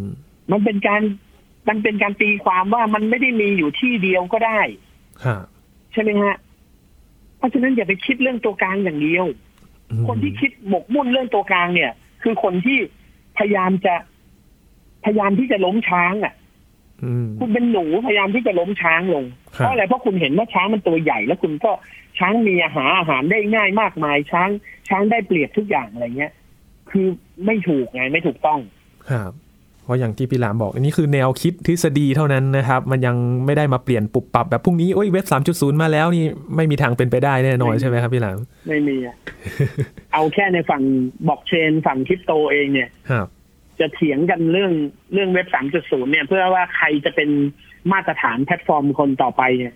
[0.00, 0.04] ม
[0.50, 1.02] มันเป็นการ
[1.68, 4.60] มันเป็นการตีความว่ามันไม่ได้มีอยู่ที่เดียวก็ได้
[5.24, 5.42] ครับ
[5.92, 6.34] ใช่ไหมฮะ
[7.38, 9.26] เพราะฉะนั้นอย่าไปคิดเรื่องตัวกลางอย่างเดียว
[10.08, 11.92] คนที่คิดหมกมุ่นเรื่องตัวกลางเนี่ย
[12.24, 12.78] คือคนที่
[13.38, 13.94] พยายามจะ
[15.04, 16.34] พยายามที่จะล้มช้างอะ
[17.02, 19.24] อืมคุณเป็นหนูพยายามที่จะล้มช้างลง
[19.56, 21.72] ครับเพราะอะไรเพราะคุณเห็นว่าช้างมันตัวใหญ่ แล้วคุณก็
[22.18, 24.48] ช้างมีอาหารอาหารได้ง่ายมากมาย ช้าง
[24.88, 26.32] ช้างได้เปรียบทุกอย่างอะไรเงี้ย
[26.90, 27.06] คือ
[27.46, 28.60] ไม่ถูกไงไม่ถูกต้อง
[29.10, 29.32] ครับ
[29.84, 36.26] เพราะอย่างที่พี่หลามบอกอันนี้คือแนวคิดทฤษฎีเท่านั้นนะครับ มันยังไม่ได้มาเปลี่ยนปรับปรับแบบพรุ่งนี้โอ้ยเว็บ 3.0 มาแล้วนี่
[36.56, 39.16] ไม่มีทางเป็นไปได้แน่นอนไม่ใช่ไหมครับพี่หลาม ไม่มีอะ
[40.12, 40.82] เอาแค่ในฝั่ง
[41.28, 43.26] บล็อกเชนฝั่งคริปโตเองเนี่ยครับ
[43.80, 44.72] จะเถียงกันเรื่อง
[45.12, 45.46] เรื่องเว็บ
[45.80, 47.30] 3.0 เนี่ย เพื่อว่าใครจะเป็น
[47.92, 49.72] มาตรฐานแพลตฟอร์มคนต่อไปเนี่ย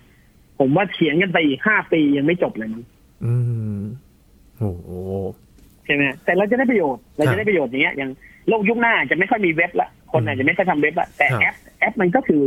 [0.59, 2.83] ผมว่าเถียงกันไปอีกห้าปียังไม่จบเลยมั้ง
[3.25, 3.33] อื
[3.77, 3.79] ม
[4.57, 4.89] โอ้โห
[5.85, 8.11] ใช่ไหมแต่เราจะได้ประโยชน์ครับเราจะได้ประโยชน์อย่างเงี้ยอย่าง
[8.47, 12.43] โลกยุคหน้าจะไม่ค่อยมีเว็บละคนอาจจะไม่ค่อยทำเว็บละแต่ครับแอปแอปมันก็คือ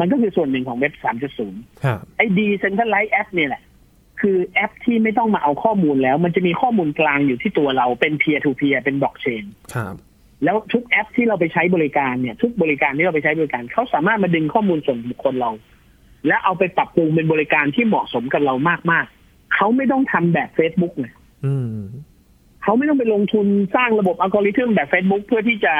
[0.00, 0.92] มันก็คือส่วนหนึ่งของเว็บ
[1.38, 3.62] 3.0ครับไอ้ decentralized app เนี่ยแหละ
[4.20, 9.94] คือแอปที่ไม่ต้องมาเอาข้อมูลแล้ว มันจะมีข้อมูลกลางอยู่ที่ตัวเราเป็น peer to peer เป็นบล็อกเชนครับ
[10.44, 15.50] แล้วทุกแอปที่เราไปใช้บริการเนี่ย ทุกบริการที่เราไปใช้บริการเขาสามารถมาดึงข้อมูลส่วนบุคคลเรา
[16.26, 18.54] และเอาไปปรับปรุงเป็นบริการที่เหมาะสมกับเรา
[18.90, 21.08] มากๆเขาไม่ต้องทำแบบ Facebook ไง
[21.44, 21.78] อืม
[22.64, 23.46] เขาไม่ต้องไปลงทุน
[23.76, 25.74] สร้างระบบอัลกอริทึมแบบ Facebook เพื่อที่จะ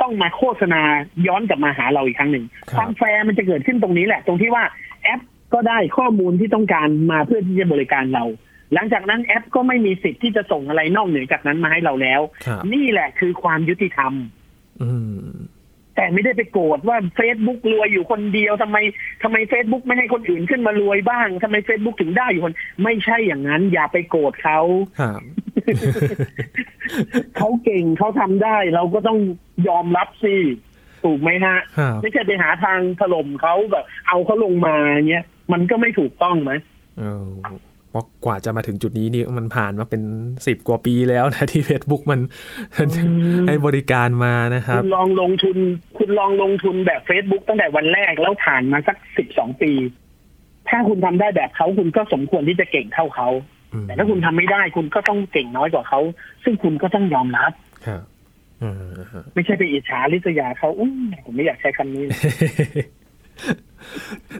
[0.00, 0.82] ต้องมาโฆษณา
[1.26, 4.64] ย้อนกลับมาหาเราอีกครั้งหนึ่งครับความแฟร์มันจะเกิดขึ้นตรงนี้แหละ ตรงที่ว่า
[5.02, 5.20] แอป
[5.54, 8.24] ก็ได้ข้อมูลที่ต้องการมาเพื่อที่จะบริการเรา
[8.74, 14.12] หลังจากนั้นแอปก็ไม่มีสิทธิ์ที่จะส่งอะไรนอกเหนือจากนั้นมาให้เราแล้วครับนี่แหละคือความยุติธรรม
[14.82, 15.28] อืม
[16.00, 18.76] แต่ไม่ได้ไปโกรธว่า Facebook รวยอยู่คนเดียวทำไม
[19.22, 24.60] ทำไม Facebook ไม่ให้คนอื่นขึ้นมารวยบ้างทำไม Facebook ถึงได้อยู่คน ไม่ใช่อย่างนั้น อย่าไปโกรธเขา
[25.00, 25.20] ครับ
[27.36, 29.18] เขาเก่งเขาทำได้ เราก็ต้อง
[29.68, 30.36] ยอมรับสิ
[31.04, 34.74] ถูกไหมฮะครับไม่ใช่ไปหาทางถล่มเขาแบบ เอาเขาลงมา
[35.08, 36.52] เงี้ยมันก็ไม่ถูกต้องไหม
[37.90, 40.02] เออเพราะกว่าจะมาถึงจุดนี้นี่มันผ่านมาเป็น
[40.46, 42.20] สิบกว่าปีแล้วนะที่ Facebook มัน
[43.46, 45.56] ให้บริการมานะครับ คุณลองลงทุน
[45.98, 49.72] คุณลองลงทุนแบบ Facebook ตั้งแต่วันแรกแล้วผ่านมาสักสิบสองปี
[50.68, 53.28] ถ้าคุณทำได้แบบเขาคุณก็สมควรที่จะเก่งเท่าเขา
[53.72, 56.00] อืมแต่ถ้าคุณทำไม่ได้คุณก็ต้องเก่งน้อยกว่าเขา
[56.44, 57.52] ซึ่งคุณก็ต้องยอมรับ
[57.86, 58.02] ครับ
[58.62, 58.74] อ่า
[59.12, 60.92] ฮะไม่ใช่ไปอิจฉาริษยาเขาอุ้ย
[61.24, 62.18] ผมไม่อยากใช้คำนี้เลย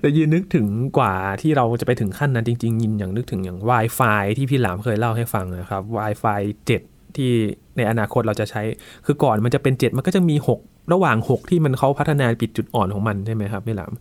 [0.00, 0.66] แต่ยืนนึกถึง
[0.98, 6.40] กว่าที่เราจะไปถึงขั้นนั้นจริง ๆ ยินอย่างนึกถึงอย่าง Wi-Fi ที่พี่หลามเคยเล่าให้ฟังนะครับ Wi-Fi
[6.78, 7.30] 7 ที่
[7.76, 8.62] ในอนาคตเราจะใช้
[9.06, 13.92] คือก่อนมันจะเป็น 7 มันก็จะมี 6 ระหว่าง 6 ที่มันเขาพัฒนาปิดจุดอ่อนของมันใช่ไหมครับพี่หลาม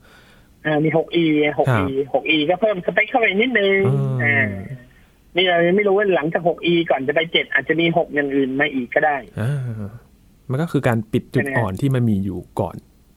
[0.66, 1.24] อ่ามี 6e
[1.58, 1.84] 6e
[2.14, 4.48] 6e ก็เพิ่มสเปคเข้าไปนิดนึงอืมอ่า
[5.36, 9.60] นี่เรายังไม่รู้ว่าหลังจาก 6e ก่อนจะไป 7 อาจจะมี 6 อย่างอื่นมาอีกก็ได้อ่า
[10.50, 12.76] มันก็คือการปิดจุดใช่ไหมอ่อนที่มันมีอยู่ก่อน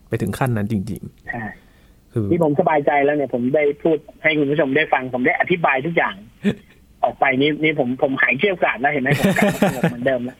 [0.08, 1.61] ไปถึงขั้นนั้นจริงใช่ๆคือ
[2.30, 6.14] ที่ผมสบายใจแล้วเนี่ย ผมได้พูดให้คุณผู้ชมได้ฟัง ผมได้อธิบายทุกอย่าง
[7.04, 10.36] ออกไปนี่นี่ผมผมหายเชี่ยวกราดแล้วเห็นไหมผมกลับมาสงบเหมือนเดิมแล้ว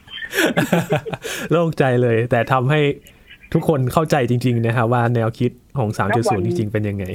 [1.51, 2.79] โล่งใจเลย แต่ทำให้
[3.53, 7.05] ทุกคนเข้าใจจริง ๆ นะครับว่าแนวคิดของ 3.0 จริง ๆ เป็นยังไง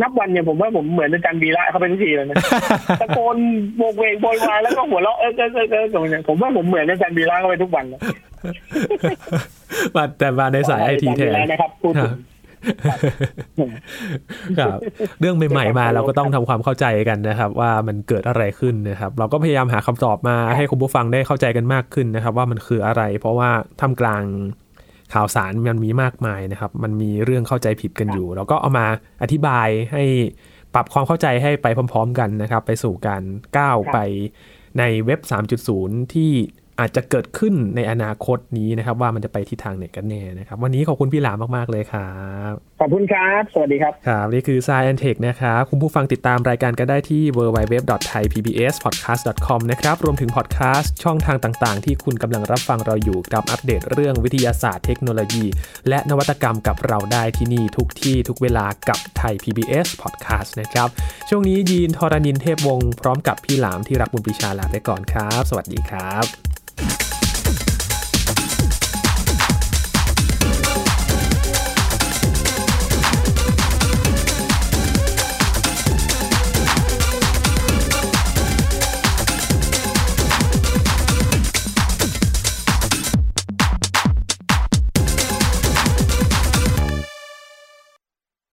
[0.00, 2.36] นับวันเนี่ยผมว่าผมเหมือนอาจารย์วีระเขาไปทุกทีเลยนะ
[3.00, 3.36] ตะโกน
[3.76, 8.00] โบกเวกโวยวายแล้วก็หัวเราะเออเออเออเออผมผมว่าผมเหมือนอาจารย์วีระเขาไปทุกวันเลย
[9.96, 12.12] มาแต่มาในสายไอทีแทนแล้วนะครับพูดถึง
[14.58, 14.78] ครับ
[15.20, 23.50] เรื่องใหม่ๆมาเราก็ต้องทำความเข้าใจกันนะครับ ว่ามันเกิดอะไรขึ้นนะครับ เราก็พยายามหาคำตอบมาให้คุณผู้ฟังได้เข้าใจกันมากขึ้นนะครับ ว่ามันคืออะไร เพราะว่า
[23.80, 24.24] ท่ามกลาง
[25.14, 28.86] ข่าวสารมันมีมากมายนะครับ มันมีเรื่องเข้าใจผิดกันอยู่ เราก็เอามา
[29.22, 30.04] อธิบายให้
[30.74, 33.22] ปรับความเข้าใจให้ไปพร้อม ๆ กันนะครับ ไปสู่การ
[33.58, 33.98] ก้าวไป
[34.78, 35.20] ในเว็บ
[35.66, 36.32] 3.0 ที่
[36.82, 42.12] อาจจะเกิดขึ้นในอนาคตนี้นะครับ ว่ามันจะไปทิศทางไหนกันแน่นะครับ วันนี้ขอบคุณพี่หลามมาก ๆ เลยครั
[42.50, 55.44] บ ขอบคุณครับ สวัสดีครับครับนี่คือ Science Tech นะครับ คุณผู้ฟังติดตามรายการก็ได้ที่ www.thaipbspodcast.com นะครับ รวมถึงพอดแคสต์ช่องทางต่าง ๆ ที่คุณกำลังรับฟังเราอยู่กับอัปเดตเรื่องวิทยาศาสตร์เทคโนโลยี
[55.88, 60.88] และนวัตกรรมกับเราได้ที่นี่ทุกที่ทุกเวลากับไทย PBS Podcast นะครับ
[61.28, 66.24] ช่วงนี้ยีนทรณินเทพวงศ์พร้อมกับพี่หลามที่รักบุญปรีชาลาไปก่อนครับ สวัสดีครับ